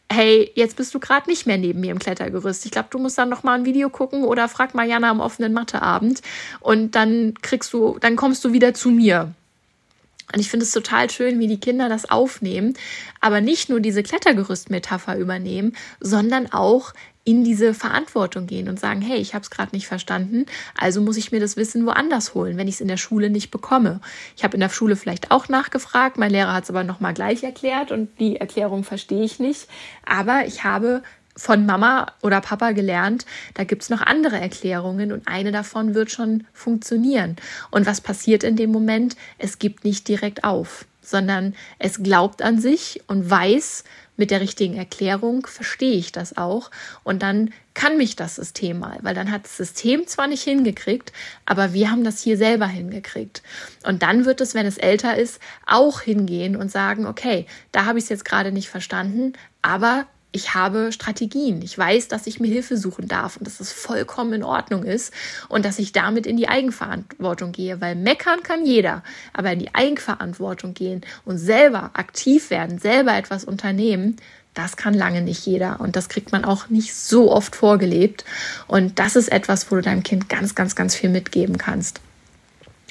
Hey, 0.09 0.51
jetzt 0.55 0.77
bist 0.77 0.93
du 0.93 0.99
gerade 0.99 1.29
nicht 1.29 1.47
mehr 1.47 1.57
neben 1.57 1.81
mir 1.81 1.91
im 1.91 1.99
Klettergerüst. 1.99 2.65
Ich 2.65 2.71
glaube, 2.71 2.87
du 2.91 2.97
musst 2.97 3.17
dann 3.17 3.29
noch 3.29 3.43
mal 3.43 3.55
ein 3.55 3.65
Video 3.65 3.89
gucken 3.89 4.23
oder 4.23 4.47
frag 4.47 4.73
Mariana 4.73 5.09
am 5.09 5.19
offenen 5.19 5.51
Matheabend 5.51 6.21
und 6.61 6.95
dann 6.95 7.33
kriegst 7.41 7.73
du, 7.73 7.97
dann 7.99 8.15
kommst 8.15 8.45
du 8.45 8.53
wieder 8.53 8.73
zu 8.73 8.89
mir. 8.89 9.33
Und 10.33 10.39
ich 10.39 10.49
finde 10.49 10.65
es 10.65 10.71
total 10.71 11.09
schön, 11.09 11.39
wie 11.39 11.47
die 11.47 11.59
Kinder 11.59 11.89
das 11.89 12.09
aufnehmen, 12.09 12.73
aber 13.21 13.41
nicht 13.41 13.69
nur 13.69 13.79
diese 13.79 14.03
Klettergerüst-Metapher 14.03 15.17
übernehmen, 15.17 15.75
sondern 15.99 16.51
auch 16.51 16.93
in 17.27 17.43
diese 17.43 17.73
Verantwortung 17.73 18.47
gehen 18.47 18.69
und 18.69 18.79
sagen, 18.79 19.01
hey, 19.01 19.17
ich 19.17 19.33
habe 19.33 19.43
es 19.43 19.49
gerade 19.49 19.75
nicht 19.75 19.85
verstanden, 19.85 20.45
also 20.77 21.01
muss 21.01 21.17
ich 21.17 21.33
mir 21.33 21.41
das 21.41 21.57
Wissen 21.57 21.85
woanders 21.85 22.33
holen, 22.33 22.55
wenn 22.55 22.69
ich 22.69 22.75
es 22.75 22.81
in 22.81 22.87
der 22.87 22.95
Schule 22.95 23.29
nicht 23.29 23.51
bekomme. 23.51 23.99
Ich 24.37 24.45
habe 24.45 24.53
in 24.53 24.61
der 24.61 24.69
Schule 24.69 24.95
vielleicht 24.95 25.29
auch 25.29 25.49
nachgefragt, 25.49 26.17
mein 26.17 26.31
Lehrer 26.31 26.53
hat 26.53 26.63
es 26.63 26.69
aber 26.69 26.85
nochmal 26.85 27.13
gleich 27.13 27.43
erklärt 27.43 27.91
und 27.91 28.17
die 28.21 28.37
Erklärung 28.37 28.85
verstehe 28.85 29.25
ich 29.25 29.39
nicht, 29.39 29.67
aber 30.05 30.45
ich 30.45 30.63
habe 30.63 31.03
von 31.35 31.65
Mama 31.65 32.13
oder 32.21 32.39
Papa 32.39 32.71
gelernt, 32.71 33.25
da 33.55 33.65
gibt's 33.65 33.89
noch 33.89 34.01
andere 34.01 34.39
Erklärungen 34.39 35.11
und 35.11 35.27
eine 35.27 35.51
davon 35.51 35.95
wird 35.95 36.09
schon 36.09 36.45
funktionieren. 36.53 37.35
Und 37.71 37.85
was 37.85 37.99
passiert 37.99 38.45
in 38.45 38.55
dem 38.55 38.71
Moment? 38.71 39.17
Es 39.37 39.59
gibt 39.59 39.83
nicht 39.83 40.07
direkt 40.07 40.45
auf, 40.45 40.85
sondern 41.01 41.55
es 41.77 42.01
glaubt 42.01 42.41
an 42.41 42.59
sich 42.59 43.01
und 43.07 43.29
weiß, 43.29 43.83
mit 44.17 44.31
der 44.31 44.41
richtigen 44.41 44.75
Erklärung 44.75 45.45
verstehe 45.47 45.95
ich 45.95 46.11
das 46.11 46.37
auch 46.37 46.69
und 47.03 47.21
dann 47.21 47.53
kann 47.73 47.97
mich 47.97 48.15
das 48.15 48.35
System 48.35 48.79
mal, 48.79 48.97
weil 49.03 49.13
dann 49.13 49.31
hat 49.31 49.45
das 49.45 49.55
System 49.55 50.07
zwar 50.07 50.27
nicht 50.27 50.43
hingekriegt, 50.43 51.13
aber 51.45 51.73
wir 51.73 51.91
haben 51.91 52.03
das 52.03 52.21
hier 52.21 52.35
selber 52.35 52.65
hingekriegt. 52.65 53.43
Und 53.85 54.01
dann 54.01 54.25
wird 54.25 54.41
es, 54.41 54.55
wenn 54.55 54.65
es 54.65 54.79
älter 54.79 55.15
ist, 55.15 55.39
auch 55.67 56.01
hingehen 56.01 56.55
und 56.55 56.71
sagen, 56.71 57.05
okay, 57.05 57.45
da 57.71 57.85
habe 57.85 57.99
ich 57.99 58.05
es 58.05 58.09
jetzt 58.09 58.25
gerade 58.25 58.51
nicht 58.51 58.69
verstanden, 58.69 59.33
aber 59.61 60.07
ich 60.31 60.53
habe 60.53 60.91
Strategien. 60.91 61.61
Ich 61.61 61.77
weiß, 61.77 62.09
dass 62.09 62.27
ich 62.27 62.39
mir 62.39 62.47
Hilfe 62.47 62.77
suchen 62.77 63.07
darf 63.07 63.37
und 63.37 63.47
dass 63.47 63.59
es 63.59 63.71
vollkommen 63.71 64.33
in 64.33 64.43
Ordnung 64.43 64.83
ist 64.83 65.13
und 65.47 65.65
dass 65.65 65.79
ich 65.79 65.93
damit 65.93 66.25
in 66.25 66.37
die 66.37 66.49
Eigenverantwortung 66.49 67.51
gehe, 67.53 67.81
weil 67.81 67.95
meckern 67.95 68.43
kann 68.43 68.65
jeder, 68.65 69.03
aber 69.33 69.51
in 69.53 69.59
die 69.59 69.73
Eigenverantwortung 69.73 70.73
gehen 70.73 71.01
und 71.25 71.37
selber 71.37 71.91
aktiv 71.93 72.49
werden, 72.49 72.77
selber 72.77 73.17
etwas 73.17 73.45
unternehmen, 73.45 74.17
das 74.53 74.75
kann 74.75 74.93
lange 74.93 75.21
nicht 75.21 75.45
jeder 75.45 75.79
und 75.79 75.95
das 75.95 76.09
kriegt 76.09 76.31
man 76.31 76.43
auch 76.43 76.69
nicht 76.69 76.93
so 76.93 77.31
oft 77.31 77.55
vorgelebt 77.55 78.25
und 78.67 78.99
das 78.99 79.15
ist 79.15 79.31
etwas, 79.31 79.71
wo 79.71 79.75
du 79.75 79.81
deinem 79.81 80.03
Kind 80.03 80.29
ganz, 80.29 80.55
ganz, 80.55 80.75
ganz 80.75 80.95
viel 80.95 81.09
mitgeben 81.09 81.57
kannst. 81.57 82.01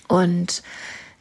Und 0.08 0.62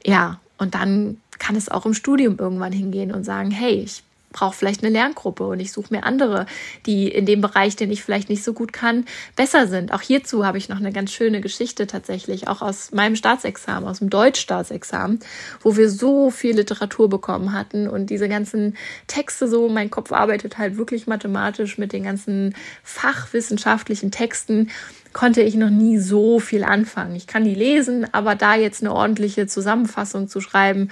ja, 0.06 0.40
und 0.58 0.76
dann 0.76 1.20
kann 1.40 1.56
es 1.56 1.70
auch 1.70 1.86
im 1.86 1.94
Studium 1.94 2.38
irgendwann 2.38 2.72
hingehen 2.72 3.12
und 3.12 3.24
sagen, 3.24 3.52
hey, 3.52 3.74
ich 3.74 4.04
brauche 4.36 4.56
vielleicht 4.56 4.84
eine 4.84 4.92
Lerngruppe 4.92 5.48
und 5.48 5.60
ich 5.62 5.72
suche 5.72 5.94
mir 5.94 6.04
andere, 6.04 6.46
die 6.86 7.08
in 7.08 7.26
dem 7.26 7.40
Bereich, 7.40 7.78
den 7.78 7.90
ich 7.90 8.04
vielleicht 8.04 8.30
nicht 8.30 8.44
so 8.44 8.54
gut 8.54 8.74
kann, 8.74 9.06
besser 9.36 9.68
sind. 9.68 9.94
Auch 9.94 10.02
hierzu 10.02 10.46
habe 10.46 10.58
ich 10.58 10.68
noch 10.68 10.78
eine 10.78 10.92
ganz 10.92 11.12
schöne 11.12 11.40
Geschichte 11.40 11.88
tatsächlich, 11.88 12.50
auch 12.50 12.62
aus 12.62 12.92
meinem 12.92 13.16
Staatsexamen, 13.16 13.88
aus 13.88 14.00
dem 14.00 14.10
Deutschstaatsexamen, 14.10 15.20
wo 15.62 15.78
wir 15.78 15.90
so 15.90 16.30
viel 16.30 16.58
Literatur 16.58 17.10
bekommen 17.10 17.54
hatten 17.54 17.88
und 17.88 18.10
diese 18.10 18.28
ganzen 18.28 18.76
Texte 19.08 19.48
so, 19.48 19.70
mein 19.70 19.90
Kopf 19.90 20.12
arbeitet 20.12 20.58
halt 20.58 20.78
wirklich 20.78 21.08
mathematisch 21.08 21.78
mit 21.78 21.94
den 21.94 22.04
ganzen 22.04 22.56
fachwissenschaftlichen 22.84 24.12
Texten 24.12 24.70
konnte 25.16 25.42
ich 25.42 25.56
noch 25.56 25.70
nie 25.70 25.98
so 25.98 26.42
viel 26.42 26.66
anfangen. 26.66 27.16
Ich 27.16 27.26
kann 27.26 27.46
die 27.46 27.56
lesen, 27.56 28.06
aber 28.12 28.36
da 28.36 28.56
jetzt 28.56 28.82
eine 28.82 28.94
ordentliche 28.94 29.48
Zusammenfassung 29.48 30.28
zu 30.28 30.42
schreiben, 30.42 30.90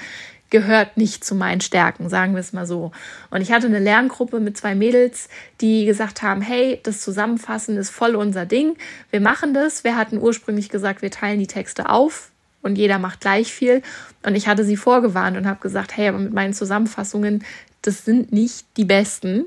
gehört 0.53 0.97
nicht 0.97 1.25
zu 1.25 1.33
meinen 1.33 1.61
Stärken, 1.61 2.09
sagen 2.09 2.33
wir 2.33 2.39
es 2.39 2.53
mal 2.53 2.67
so. 2.67 2.91
Und 3.31 3.41
ich 3.41 3.51
hatte 3.51 3.65
eine 3.65 3.79
Lerngruppe 3.79 4.39
mit 4.39 4.55
zwei 4.55 4.75
Mädels, 4.75 5.27
die 5.61 5.85
gesagt 5.85 6.21
haben, 6.21 6.41
hey, 6.41 6.79
das 6.83 7.01
Zusammenfassen 7.01 7.75
ist 7.75 7.89
voll 7.89 8.15
unser 8.15 8.45
Ding. 8.45 8.77
Wir 9.09 9.19
machen 9.19 9.55
das. 9.55 9.83
Wir 9.83 9.97
hatten 9.97 10.19
ursprünglich 10.19 10.69
gesagt, 10.69 11.01
wir 11.01 11.09
teilen 11.09 11.39
die 11.39 11.47
Texte 11.47 11.89
auf 11.89 12.29
und 12.61 12.77
jeder 12.77 12.99
macht 12.99 13.19
gleich 13.19 13.51
viel. 13.51 13.81
Und 14.21 14.35
ich 14.35 14.47
hatte 14.47 14.63
sie 14.63 14.77
vorgewarnt 14.77 15.37
und 15.37 15.47
habe 15.47 15.59
gesagt, 15.59 15.97
hey, 15.97 16.07
aber 16.07 16.19
mit 16.19 16.33
meinen 16.33 16.53
Zusammenfassungen, 16.53 17.43
das 17.81 18.05
sind 18.05 18.31
nicht 18.31 18.67
die 18.77 18.85
besten. 18.85 19.45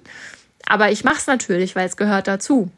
Aber 0.67 0.91
ich 0.91 1.05
mache 1.05 1.19
es 1.19 1.29
natürlich, 1.29 1.77
weil 1.77 1.87
es 1.87 1.97
gehört 1.97 2.27
dazu. 2.27 2.69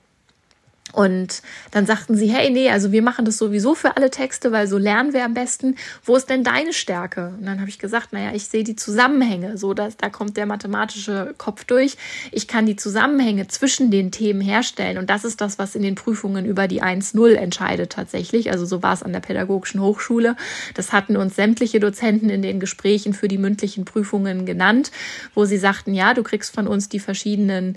Und 0.92 1.42
dann 1.70 1.86
sagten 1.86 2.16
sie, 2.16 2.28
hey, 2.28 2.50
nee, 2.50 2.70
also 2.70 2.92
wir 2.92 3.02
machen 3.02 3.24
das 3.24 3.36
sowieso 3.36 3.74
für 3.74 3.96
alle 3.96 4.10
Texte, 4.10 4.52
weil 4.52 4.66
so 4.66 4.78
lernen 4.78 5.12
wir 5.12 5.24
am 5.24 5.34
besten. 5.34 5.76
Wo 6.04 6.16
ist 6.16 6.30
denn 6.30 6.44
deine 6.44 6.72
Stärke? 6.72 7.34
Und 7.38 7.46
dann 7.46 7.60
habe 7.60 7.68
ich 7.68 7.78
gesagt, 7.78 8.12
naja, 8.12 8.30
ich 8.34 8.46
sehe 8.46 8.64
die 8.64 8.76
Zusammenhänge, 8.76 9.58
so 9.58 9.74
dass 9.74 9.96
da 9.96 10.08
kommt 10.08 10.36
der 10.36 10.46
mathematische 10.46 11.34
Kopf 11.36 11.64
durch. 11.64 11.96
Ich 12.32 12.48
kann 12.48 12.64
die 12.64 12.76
Zusammenhänge 12.76 13.48
zwischen 13.48 13.90
den 13.90 14.10
Themen 14.10 14.40
herstellen. 14.40 14.98
Und 14.98 15.10
das 15.10 15.24
ist 15.24 15.40
das, 15.40 15.58
was 15.58 15.74
in 15.74 15.82
den 15.82 15.94
Prüfungen 15.94 16.46
über 16.46 16.68
die 16.68 16.82
1-0 16.82 17.34
entscheidet 17.34 17.92
tatsächlich. 17.92 18.50
Also 18.50 18.64
so 18.64 18.82
war 18.82 18.94
es 18.94 19.02
an 19.02 19.12
der 19.12 19.20
Pädagogischen 19.20 19.80
Hochschule. 19.80 20.36
Das 20.74 20.92
hatten 20.92 21.16
uns 21.16 21.36
sämtliche 21.36 21.80
Dozenten 21.80 22.30
in 22.30 22.42
den 22.42 22.60
Gesprächen 22.60 23.12
für 23.12 23.28
die 23.28 23.38
mündlichen 23.38 23.84
Prüfungen 23.84 24.46
genannt, 24.46 24.90
wo 25.34 25.44
sie 25.44 25.58
sagten, 25.58 25.92
ja, 25.92 26.14
du 26.14 26.22
kriegst 26.22 26.54
von 26.54 26.66
uns 26.66 26.88
die 26.88 27.00
verschiedenen 27.00 27.76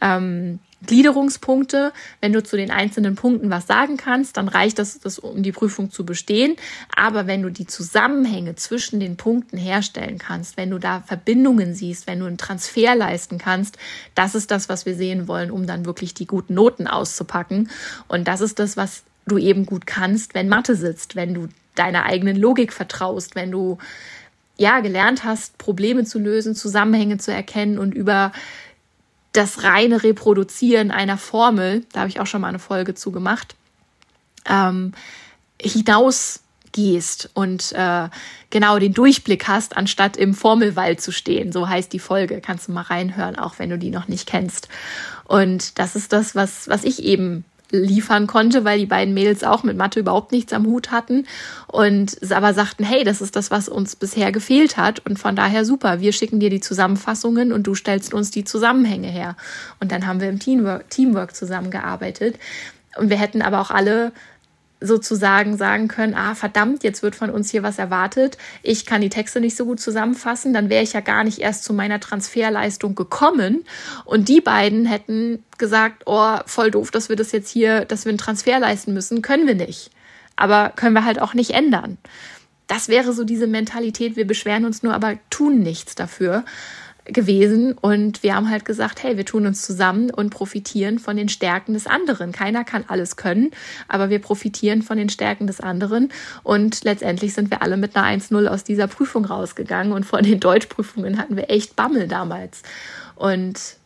ähm, 0.00 0.58
Gliederungspunkte. 0.86 1.92
Wenn 2.20 2.32
du 2.32 2.42
zu 2.42 2.56
den 2.56 2.70
einzelnen 2.70 3.14
Punkten 3.14 3.50
was 3.50 3.66
sagen 3.66 3.96
kannst, 3.96 4.36
dann 4.36 4.48
reicht 4.48 4.78
das, 4.78 4.98
das, 5.00 5.18
um 5.18 5.42
die 5.42 5.52
Prüfung 5.52 5.90
zu 5.90 6.06
bestehen. 6.06 6.56
Aber 6.94 7.26
wenn 7.26 7.42
du 7.42 7.50
die 7.50 7.66
Zusammenhänge 7.66 8.54
zwischen 8.54 9.00
den 9.00 9.16
Punkten 9.16 9.58
herstellen 9.58 10.18
kannst, 10.18 10.56
wenn 10.56 10.70
du 10.70 10.78
da 10.78 11.02
Verbindungen 11.06 11.74
siehst, 11.74 12.06
wenn 12.06 12.20
du 12.20 12.26
einen 12.26 12.38
Transfer 12.38 12.94
leisten 12.94 13.38
kannst, 13.38 13.76
das 14.14 14.34
ist 14.34 14.50
das, 14.50 14.68
was 14.68 14.86
wir 14.86 14.94
sehen 14.94 15.28
wollen, 15.28 15.50
um 15.50 15.66
dann 15.66 15.86
wirklich 15.86 16.14
die 16.14 16.26
guten 16.26 16.54
Noten 16.54 16.86
auszupacken. 16.86 17.70
Und 18.08 18.28
das 18.28 18.40
ist 18.40 18.58
das, 18.58 18.76
was 18.76 19.02
du 19.26 19.38
eben 19.38 19.66
gut 19.66 19.86
kannst, 19.86 20.34
wenn 20.34 20.48
Mathe 20.48 20.76
sitzt, 20.76 21.16
wenn 21.16 21.34
du 21.34 21.48
deiner 21.74 22.04
eigenen 22.04 22.36
Logik 22.36 22.72
vertraust, 22.72 23.34
wenn 23.34 23.50
du 23.50 23.78
ja 24.56 24.80
gelernt 24.80 25.24
hast, 25.24 25.58
Probleme 25.58 26.04
zu 26.04 26.18
lösen, 26.18 26.54
Zusammenhänge 26.54 27.18
zu 27.18 27.32
erkennen 27.32 27.78
und 27.78 27.94
über 27.94 28.32
das 29.36 29.62
reine 29.62 30.02
Reproduzieren 30.02 30.90
einer 30.90 31.18
Formel, 31.18 31.84
da 31.92 32.00
habe 32.00 32.08
ich 32.08 32.20
auch 32.20 32.26
schon 32.26 32.40
mal 32.40 32.48
eine 32.48 32.58
Folge 32.58 32.94
zu 32.94 33.12
gemacht, 33.12 33.54
ähm, 34.48 34.92
hinausgehst 35.60 37.30
und 37.34 37.72
äh, 37.72 38.08
genau 38.50 38.78
den 38.78 38.94
Durchblick 38.94 39.48
hast, 39.48 39.76
anstatt 39.76 40.16
im 40.16 40.34
Formelwald 40.34 41.00
zu 41.00 41.12
stehen. 41.12 41.52
So 41.52 41.68
heißt 41.68 41.92
die 41.92 41.98
Folge. 41.98 42.40
Kannst 42.40 42.68
du 42.68 42.72
mal 42.72 42.82
reinhören, 42.82 43.36
auch 43.36 43.58
wenn 43.58 43.70
du 43.70 43.78
die 43.78 43.90
noch 43.90 44.08
nicht 44.08 44.28
kennst. 44.28 44.68
Und 45.24 45.78
das 45.78 45.96
ist 45.96 46.12
das, 46.12 46.34
was, 46.34 46.68
was 46.68 46.84
ich 46.84 47.02
eben 47.02 47.44
liefern 47.70 48.26
konnte, 48.26 48.64
weil 48.64 48.78
die 48.78 48.86
beiden 48.86 49.14
Mädels 49.14 49.44
auch 49.44 49.62
mit 49.62 49.76
Mathe 49.76 50.00
überhaupt 50.00 50.32
nichts 50.32 50.52
am 50.52 50.66
Hut 50.66 50.90
hatten 50.90 51.26
und 51.66 52.16
aber 52.30 52.54
sagten, 52.54 52.84
hey, 52.84 53.04
das 53.04 53.20
ist 53.20 53.36
das, 53.36 53.50
was 53.50 53.68
uns 53.68 53.96
bisher 53.96 54.32
gefehlt 54.32 54.76
hat 54.76 55.04
und 55.06 55.18
von 55.18 55.36
daher 55.36 55.64
super, 55.64 56.00
wir 56.00 56.12
schicken 56.12 56.40
dir 56.40 56.50
die 56.50 56.60
Zusammenfassungen 56.60 57.52
und 57.52 57.66
du 57.66 57.74
stellst 57.74 58.14
uns 58.14 58.30
die 58.30 58.44
Zusammenhänge 58.44 59.08
her. 59.08 59.36
Und 59.80 59.92
dann 59.92 60.06
haben 60.06 60.20
wir 60.20 60.28
im 60.28 60.38
Teamwork, 60.38 60.88
Teamwork 60.90 61.34
zusammengearbeitet 61.34 62.38
und 62.96 63.10
wir 63.10 63.18
hätten 63.18 63.42
aber 63.42 63.60
auch 63.60 63.70
alle 63.70 64.12
sozusagen 64.80 65.56
sagen 65.56 65.88
können, 65.88 66.14
ah 66.14 66.34
verdammt, 66.34 66.84
jetzt 66.84 67.02
wird 67.02 67.16
von 67.16 67.30
uns 67.30 67.50
hier 67.50 67.62
was 67.62 67.78
erwartet, 67.78 68.36
ich 68.62 68.84
kann 68.84 69.00
die 69.00 69.08
Texte 69.08 69.40
nicht 69.40 69.56
so 69.56 69.64
gut 69.64 69.80
zusammenfassen, 69.80 70.52
dann 70.52 70.68
wäre 70.68 70.82
ich 70.82 70.92
ja 70.92 71.00
gar 71.00 71.24
nicht 71.24 71.38
erst 71.38 71.64
zu 71.64 71.72
meiner 71.72 71.98
Transferleistung 71.98 72.94
gekommen. 72.94 73.64
Und 74.04 74.28
die 74.28 74.40
beiden 74.40 74.84
hätten 74.84 75.42
gesagt, 75.56 76.02
oh, 76.06 76.36
voll 76.44 76.70
doof, 76.70 76.90
dass 76.90 77.08
wir 77.08 77.16
das 77.16 77.32
jetzt 77.32 77.50
hier, 77.50 77.84
dass 77.84 78.04
wir 78.04 78.10
einen 78.10 78.18
Transfer 78.18 78.58
leisten 78.58 78.92
müssen, 78.92 79.22
können 79.22 79.46
wir 79.46 79.54
nicht. 79.54 79.90
Aber 80.36 80.72
können 80.76 80.94
wir 80.94 81.04
halt 81.04 81.20
auch 81.20 81.32
nicht 81.32 81.52
ändern. 81.52 81.96
Das 82.66 82.88
wäre 82.88 83.12
so 83.12 83.24
diese 83.24 83.46
Mentalität, 83.46 84.16
wir 84.16 84.26
beschweren 84.26 84.66
uns 84.66 84.82
nur, 84.82 84.92
aber 84.92 85.18
tun 85.30 85.60
nichts 85.60 85.94
dafür 85.94 86.44
gewesen 87.06 87.72
und 87.72 88.22
wir 88.22 88.34
haben 88.34 88.50
halt 88.50 88.64
gesagt, 88.64 89.02
hey, 89.02 89.16
wir 89.16 89.24
tun 89.24 89.46
uns 89.46 89.62
zusammen 89.62 90.10
und 90.10 90.30
profitieren 90.30 90.98
von 90.98 91.16
den 91.16 91.28
Stärken 91.28 91.74
des 91.74 91.86
anderen. 91.86 92.32
Keiner 92.32 92.64
kann 92.64 92.84
alles 92.88 93.16
können, 93.16 93.50
aber 93.88 94.10
wir 94.10 94.18
profitieren 94.18 94.82
von 94.82 94.96
den 94.96 95.08
Stärken 95.08 95.46
des 95.46 95.60
anderen 95.60 96.10
und 96.42 96.84
letztendlich 96.84 97.34
sind 97.34 97.50
wir 97.50 97.62
alle 97.62 97.76
mit 97.76 97.96
einer 97.96 98.20
1-0 98.20 98.46
aus 98.46 98.64
dieser 98.64 98.86
Prüfung 98.86 99.24
rausgegangen 99.24 99.92
und 99.92 100.04
von 100.04 100.22
den 100.22 100.40
Deutschprüfungen 100.40 101.18
hatten 101.18 101.36
wir 101.36 101.50
echt 101.50 101.76
Bammel 101.76 102.08
damals. 102.08 102.62
Und 103.14 103.76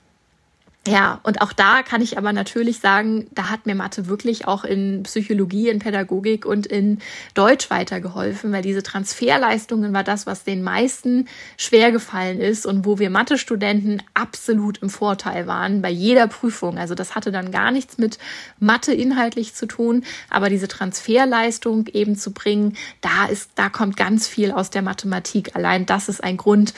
ja, 0.90 1.20
und 1.22 1.40
auch 1.40 1.52
da 1.52 1.82
kann 1.82 2.02
ich 2.02 2.18
aber 2.18 2.32
natürlich 2.32 2.80
sagen, 2.80 3.28
da 3.30 3.48
hat 3.48 3.64
mir 3.64 3.76
Mathe 3.76 4.08
wirklich 4.08 4.48
auch 4.48 4.64
in 4.64 5.04
Psychologie, 5.04 5.68
in 5.68 5.78
Pädagogik 5.78 6.44
und 6.44 6.66
in 6.66 6.98
Deutsch 7.34 7.70
weitergeholfen, 7.70 8.50
weil 8.50 8.62
diese 8.62 8.82
Transferleistungen 8.82 9.92
war 9.92 10.02
das, 10.02 10.26
was 10.26 10.42
den 10.42 10.62
meisten 10.62 11.28
schwer 11.56 11.92
gefallen 11.92 12.40
ist 12.40 12.66
und 12.66 12.84
wo 12.84 12.98
wir 12.98 13.08
Mathe-Studenten 13.08 14.02
absolut 14.14 14.78
im 14.78 14.90
Vorteil 14.90 15.46
waren 15.46 15.80
bei 15.80 15.90
jeder 15.90 16.26
Prüfung. 16.26 16.76
Also 16.76 16.96
das 16.96 17.14
hatte 17.14 17.30
dann 17.30 17.52
gar 17.52 17.70
nichts 17.70 17.96
mit 17.98 18.18
Mathe 18.58 18.92
inhaltlich 18.92 19.54
zu 19.54 19.66
tun, 19.66 20.04
aber 20.28 20.50
diese 20.50 20.66
Transferleistung 20.66 21.86
eben 21.86 22.16
zu 22.16 22.32
bringen, 22.32 22.76
da 23.00 23.26
ist, 23.26 23.52
da 23.54 23.68
kommt 23.68 23.96
ganz 23.96 24.26
viel 24.26 24.50
aus 24.50 24.70
der 24.70 24.82
Mathematik. 24.82 25.54
Allein 25.54 25.86
das 25.86 26.08
ist 26.08 26.24
ein 26.24 26.36
Grund, 26.36 26.74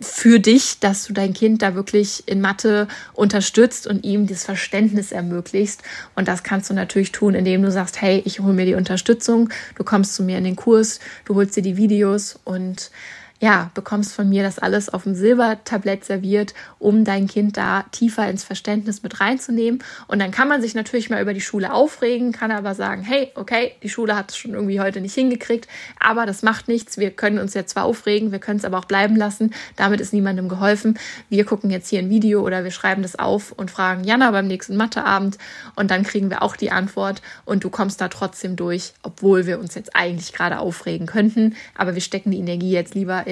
für 0.00 0.38
dich, 0.38 0.78
dass 0.80 1.04
du 1.04 1.12
dein 1.12 1.32
Kind 1.34 1.62
da 1.62 1.74
wirklich 1.74 2.24
in 2.26 2.40
Mathe 2.40 2.88
unterstützt 3.12 3.86
und 3.86 4.04
ihm 4.04 4.26
das 4.26 4.44
Verständnis 4.44 5.12
ermöglicht. 5.12 5.82
Und 6.14 6.28
das 6.28 6.42
kannst 6.42 6.70
du 6.70 6.74
natürlich 6.74 7.12
tun, 7.12 7.34
indem 7.34 7.62
du 7.62 7.70
sagst, 7.70 8.00
hey, 8.00 8.22
ich 8.24 8.40
hole 8.40 8.52
mir 8.52 8.66
die 8.66 8.74
Unterstützung, 8.74 9.50
du 9.76 9.84
kommst 9.84 10.14
zu 10.14 10.22
mir 10.22 10.38
in 10.38 10.44
den 10.44 10.56
Kurs, 10.56 11.00
du 11.24 11.34
holst 11.34 11.56
dir 11.56 11.62
die 11.62 11.76
Videos 11.76 12.38
und 12.44 12.90
ja, 13.42 13.72
bekommst 13.74 14.14
von 14.14 14.28
mir 14.28 14.44
das 14.44 14.60
alles 14.60 14.88
auf 14.88 15.02
dem 15.02 15.16
Silbertablett 15.16 16.04
serviert, 16.04 16.54
um 16.78 17.04
dein 17.04 17.26
Kind 17.26 17.56
da 17.56 17.84
tiefer 17.90 18.30
ins 18.30 18.44
Verständnis 18.44 19.02
mit 19.02 19.18
reinzunehmen. 19.18 19.82
Und 20.06 20.20
dann 20.20 20.30
kann 20.30 20.46
man 20.46 20.62
sich 20.62 20.76
natürlich 20.76 21.10
mal 21.10 21.20
über 21.20 21.34
die 21.34 21.40
Schule 21.40 21.72
aufregen, 21.72 22.30
kann 22.30 22.52
aber 22.52 22.76
sagen, 22.76 23.02
hey, 23.02 23.32
okay, 23.34 23.72
die 23.82 23.88
Schule 23.88 24.14
hat 24.14 24.30
es 24.30 24.36
schon 24.36 24.54
irgendwie 24.54 24.78
heute 24.78 25.00
nicht 25.00 25.14
hingekriegt, 25.14 25.66
aber 25.98 26.24
das 26.24 26.42
macht 26.42 26.68
nichts. 26.68 26.98
Wir 26.98 27.10
können 27.10 27.40
uns 27.40 27.52
jetzt 27.54 27.70
zwar 27.70 27.82
aufregen, 27.82 28.30
wir 28.30 28.38
können 28.38 28.60
es 28.60 28.64
aber 28.64 28.78
auch 28.78 28.84
bleiben 28.84 29.16
lassen. 29.16 29.52
Damit 29.74 30.00
ist 30.00 30.12
niemandem 30.12 30.48
geholfen. 30.48 30.96
Wir 31.28 31.44
gucken 31.44 31.72
jetzt 31.72 31.88
hier 31.88 31.98
ein 31.98 32.10
Video 32.10 32.42
oder 32.42 32.62
wir 32.62 32.70
schreiben 32.70 33.02
das 33.02 33.18
auf 33.18 33.50
und 33.50 33.72
fragen 33.72 34.04
Jana 34.04 34.30
beim 34.30 34.46
nächsten 34.46 34.76
Matheabend 34.76 35.36
und 35.74 35.90
dann 35.90 36.04
kriegen 36.04 36.30
wir 36.30 36.42
auch 36.42 36.54
die 36.54 36.70
Antwort 36.70 37.22
und 37.44 37.64
du 37.64 37.70
kommst 37.70 38.00
da 38.00 38.06
trotzdem 38.06 38.54
durch, 38.54 38.92
obwohl 39.02 39.46
wir 39.46 39.58
uns 39.58 39.74
jetzt 39.74 39.96
eigentlich 39.96 40.32
gerade 40.32 40.60
aufregen 40.60 41.08
könnten. 41.08 41.56
Aber 41.76 41.94
wir 41.94 42.02
stecken 42.02 42.30
die 42.30 42.38
Energie 42.38 42.70
jetzt 42.70 42.94
lieber 42.94 43.26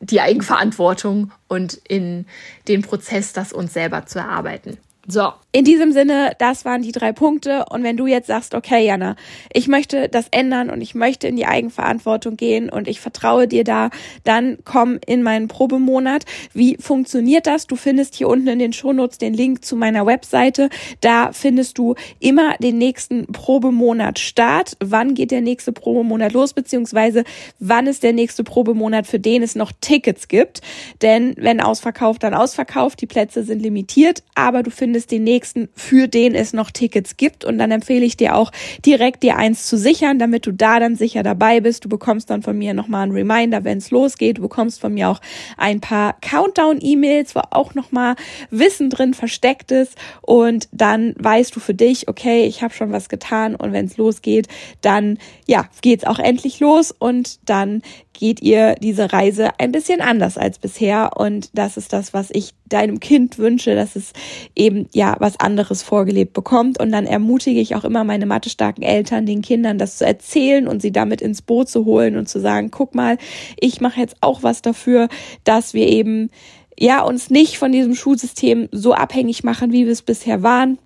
die 0.00 0.20
Eigenverantwortung 0.20 1.32
und 1.48 1.74
in 1.74 2.26
den 2.68 2.82
Prozess, 2.82 3.32
das 3.32 3.52
uns 3.52 3.72
selber 3.72 4.06
zu 4.06 4.18
erarbeiten. 4.18 4.78
So, 5.10 5.32
in 5.50 5.64
diesem 5.64 5.92
Sinne, 5.92 6.32
das 6.38 6.66
waren 6.66 6.82
die 6.82 6.92
drei 6.92 7.12
Punkte. 7.12 7.64
Und 7.70 7.82
wenn 7.82 7.96
du 7.96 8.06
jetzt 8.06 8.26
sagst, 8.26 8.54
okay, 8.54 8.84
Jana, 8.84 9.16
ich 9.50 9.66
möchte 9.66 10.10
das 10.10 10.26
ändern 10.30 10.68
und 10.68 10.82
ich 10.82 10.94
möchte 10.94 11.26
in 11.26 11.36
die 11.36 11.46
Eigenverantwortung 11.46 12.36
gehen 12.36 12.68
und 12.68 12.86
ich 12.86 13.00
vertraue 13.00 13.48
dir 13.48 13.64
da, 13.64 13.88
dann 14.24 14.58
komm 14.66 14.98
in 15.06 15.22
meinen 15.22 15.48
Probemonat. 15.48 16.26
Wie 16.52 16.76
funktioniert 16.76 17.46
das? 17.46 17.66
Du 17.66 17.76
findest 17.76 18.14
hier 18.14 18.28
unten 18.28 18.46
in 18.48 18.58
den 18.58 18.74
Shownotes 18.74 19.16
den 19.16 19.32
Link 19.32 19.64
zu 19.64 19.74
meiner 19.74 20.04
Webseite. 20.04 20.68
Da 21.00 21.32
findest 21.32 21.78
du 21.78 21.94
immer 22.20 22.58
den 22.58 22.76
nächsten 22.76 23.26
Probemonat 23.28 24.18
Start. 24.18 24.76
Wann 24.80 25.14
geht 25.14 25.30
der 25.30 25.40
nächste 25.40 25.72
Probemonat 25.72 26.34
los? 26.34 26.52
Beziehungsweise 26.52 27.24
wann 27.58 27.86
ist 27.86 28.02
der 28.02 28.12
nächste 28.12 28.44
Probemonat, 28.44 29.06
für 29.06 29.18
den 29.18 29.42
es 29.42 29.54
noch 29.54 29.72
Tickets 29.80 30.28
gibt? 30.28 30.60
Denn 31.00 31.34
wenn 31.38 31.62
ausverkauft, 31.62 32.22
dann 32.22 32.34
ausverkauft. 32.34 33.00
Die 33.00 33.06
Plätze 33.06 33.44
sind 33.44 33.62
limitiert, 33.62 34.22
aber 34.34 34.62
du 34.62 34.70
findest 34.70 34.97
findest 34.98 35.10
den 35.12 35.24
nächsten, 35.24 35.68
für 35.74 36.08
den 36.08 36.34
es 36.34 36.52
noch 36.52 36.70
Tickets 36.70 37.16
gibt. 37.16 37.44
Und 37.44 37.58
dann 37.58 37.70
empfehle 37.70 38.04
ich 38.04 38.16
dir 38.16 38.34
auch 38.34 38.50
direkt 38.84 39.22
dir 39.22 39.36
eins 39.36 39.66
zu 39.66 39.78
sichern, 39.78 40.18
damit 40.18 40.46
du 40.46 40.52
da 40.52 40.80
dann 40.80 40.96
sicher 40.96 41.22
dabei 41.22 41.60
bist. 41.60 41.84
Du 41.84 41.88
bekommst 41.88 42.30
dann 42.30 42.42
von 42.42 42.58
mir 42.58 42.74
nochmal 42.74 43.04
einen 43.04 43.12
Reminder, 43.12 43.62
wenn 43.62 43.78
es 43.78 43.92
losgeht. 43.92 44.38
Du 44.38 44.42
bekommst 44.42 44.80
von 44.80 44.94
mir 44.94 45.08
auch 45.08 45.20
ein 45.56 45.80
paar 45.80 46.16
Countdown-E-Mails, 46.20 47.36
wo 47.36 47.42
auch 47.50 47.74
nochmal 47.74 48.16
Wissen 48.50 48.90
drin 48.90 49.14
versteckt 49.14 49.70
ist. 49.70 49.96
Und 50.22 50.68
dann 50.72 51.14
weißt 51.18 51.54
du 51.54 51.60
für 51.60 51.74
dich, 51.74 52.08
okay, 52.08 52.44
ich 52.44 52.62
habe 52.62 52.74
schon 52.74 52.90
was 52.90 53.08
getan 53.08 53.54
und 53.54 53.72
wenn 53.72 53.86
es 53.86 53.96
losgeht, 53.96 54.48
dann 54.80 55.18
ja, 55.46 55.68
geht's 55.80 56.04
auch 56.04 56.18
endlich 56.18 56.58
los 56.58 56.92
und 56.98 57.38
dann 57.48 57.82
geht 58.18 58.42
ihr 58.42 58.74
diese 58.74 59.12
Reise 59.12 59.50
ein 59.58 59.70
bisschen 59.70 60.00
anders 60.00 60.36
als 60.36 60.58
bisher. 60.58 61.12
Und 61.16 61.50
das 61.56 61.76
ist 61.76 61.92
das, 61.92 62.12
was 62.12 62.30
ich 62.32 62.52
deinem 62.66 62.98
Kind 62.98 63.38
wünsche, 63.38 63.76
dass 63.76 63.94
es 63.94 64.12
eben 64.56 64.87
ja 64.92 65.16
was 65.18 65.38
anderes 65.40 65.82
vorgelebt 65.82 66.32
bekommt. 66.32 66.80
Und 66.80 66.92
dann 66.92 67.06
ermutige 67.06 67.60
ich 67.60 67.74
auch 67.74 67.84
immer 67.84 68.04
meine 68.04 68.26
mathestarken 68.26 68.82
Eltern, 68.82 69.26
den 69.26 69.42
Kindern 69.42 69.78
das 69.78 69.98
zu 69.98 70.06
erzählen 70.06 70.68
und 70.68 70.82
sie 70.82 70.92
damit 70.92 71.20
ins 71.20 71.42
Boot 71.42 71.68
zu 71.68 71.84
holen 71.84 72.16
und 72.16 72.28
zu 72.28 72.40
sagen, 72.40 72.70
guck 72.70 72.94
mal, 72.94 73.18
ich 73.58 73.80
mache 73.80 74.00
jetzt 74.00 74.16
auch 74.20 74.42
was 74.42 74.62
dafür, 74.62 75.08
dass 75.44 75.74
wir 75.74 75.86
eben 75.86 76.30
ja 76.78 77.02
uns 77.02 77.30
nicht 77.30 77.58
von 77.58 77.72
diesem 77.72 77.94
Schulsystem 77.94 78.68
so 78.72 78.94
abhängig 78.94 79.44
machen, 79.44 79.72
wie 79.72 79.84
wir 79.84 79.92
es 79.92 80.02
bisher 80.02 80.42
waren 80.42 80.78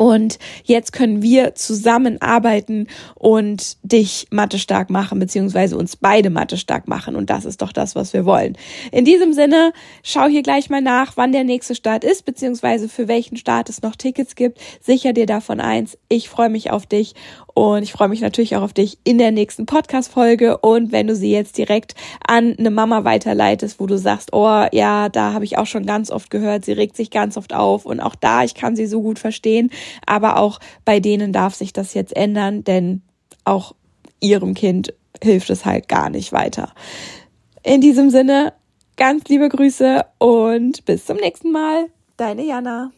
und 0.00 0.38
jetzt 0.64 0.94
können 0.94 1.20
wir 1.20 1.54
zusammenarbeiten 1.54 2.86
und 3.16 3.76
dich 3.82 4.28
Mathe 4.30 4.58
stark 4.58 4.88
machen, 4.88 5.18
beziehungsweise 5.18 5.76
uns 5.76 5.94
beide 5.94 6.30
Mathe 6.30 6.56
stark 6.56 6.88
machen. 6.88 7.16
Und 7.16 7.28
das 7.28 7.44
ist 7.44 7.60
doch 7.60 7.70
das, 7.70 7.94
was 7.94 8.14
wir 8.14 8.24
wollen. 8.24 8.56
In 8.92 9.04
diesem 9.04 9.34
Sinne, 9.34 9.74
schau 10.02 10.24
hier 10.24 10.42
gleich 10.42 10.70
mal 10.70 10.80
nach, 10.80 11.18
wann 11.18 11.32
der 11.32 11.44
nächste 11.44 11.74
Start 11.74 12.02
ist, 12.02 12.24
beziehungsweise 12.24 12.88
für 12.88 13.08
welchen 13.08 13.36
Start 13.36 13.68
es 13.68 13.82
noch 13.82 13.94
Tickets 13.94 14.36
gibt. 14.36 14.58
Sicher 14.80 15.12
dir 15.12 15.26
davon 15.26 15.60
eins. 15.60 15.98
Ich 16.08 16.30
freue 16.30 16.48
mich 16.48 16.70
auf 16.70 16.86
dich 16.86 17.12
und 17.54 17.82
ich 17.82 17.92
freue 17.92 18.08
mich 18.08 18.20
natürlich 18.20 18.56
auch 18.56 18.62
auf 18.62 18.72
dich 18.72 18.98
in 19.04 19.18
der 19.18 19.30
nächsten 19.30 19.66
Podcast-Folge. 19.66 20.58
Und 20.58 20.92
wenn 20.92 21.06
du 21.06 21.16
sie 21.16 21.30
jetzt 21.30 21.58
direkt 21.58 21.94
an 22.26 22.54
eine 22.58 22.70
Mama 22.70 23.04
weiterleitest, 23.04 23.80
wo 23.80 23.86
du 23.86 23.98
sagst, 23.98 24.32
oh 24.32 24.66
ja, 24.72 25.08
da 25.08 25.32
habe 25.32 25.44
ich 25.44 25.58
auch 25.58 25.66
schon 25.66 25.86
ganz 25.86 26.10
oft 26.10 26.30
gehört, 26.30 26.64
sie 26.64 26.72
regt 26.72 26.96
sich 26.96 27.10
ganz 27.10 27.36
oft 27.36 27.54
auf 27.54 27.86
und 27.86 28.00
auch 28.00 28.14
da, 28.14 28.44
ich 28.44 28.54
kann 28.54 28.76
sie 28.76 28.86
so 28.86 29.02
gut 29.02 29.18
verstehen. 29.18 29.70
Aber 30.06 30.36
auch 30.38 30.60
bei 30.84 31.00
denen 31.00 31.32
darf 31.32 31.54
sich 31.54 31.72
das 31.72 31.94
jetzt 31.94 32.16
ändern, 32.16 32.64
denn 32.64 33.02
auch 33.44 33.74
ihrem 34.20 34.54
Kind 34.54 34.94
hilft 35.22 35.50
es 35.50 35.64
halt 35.64 35.88
gar 35.88 36.10
nicht 36.10 36.32
weiter. 36.32 36.72
In 37.62 37.80
diesem 37.80 38.10
Sinne, 38.10 38.52
ganz 38.96 39.24
liebe 39.28 39.48
Grüße 39.48 40.04
und 40.18 40.84
bis 40.84 41.06
zum 41.06 41.16
nächsten 41.16 41.52
Mal. 41.52 41.86
Deine 42.16 42.44
Jana. 42.44 42.92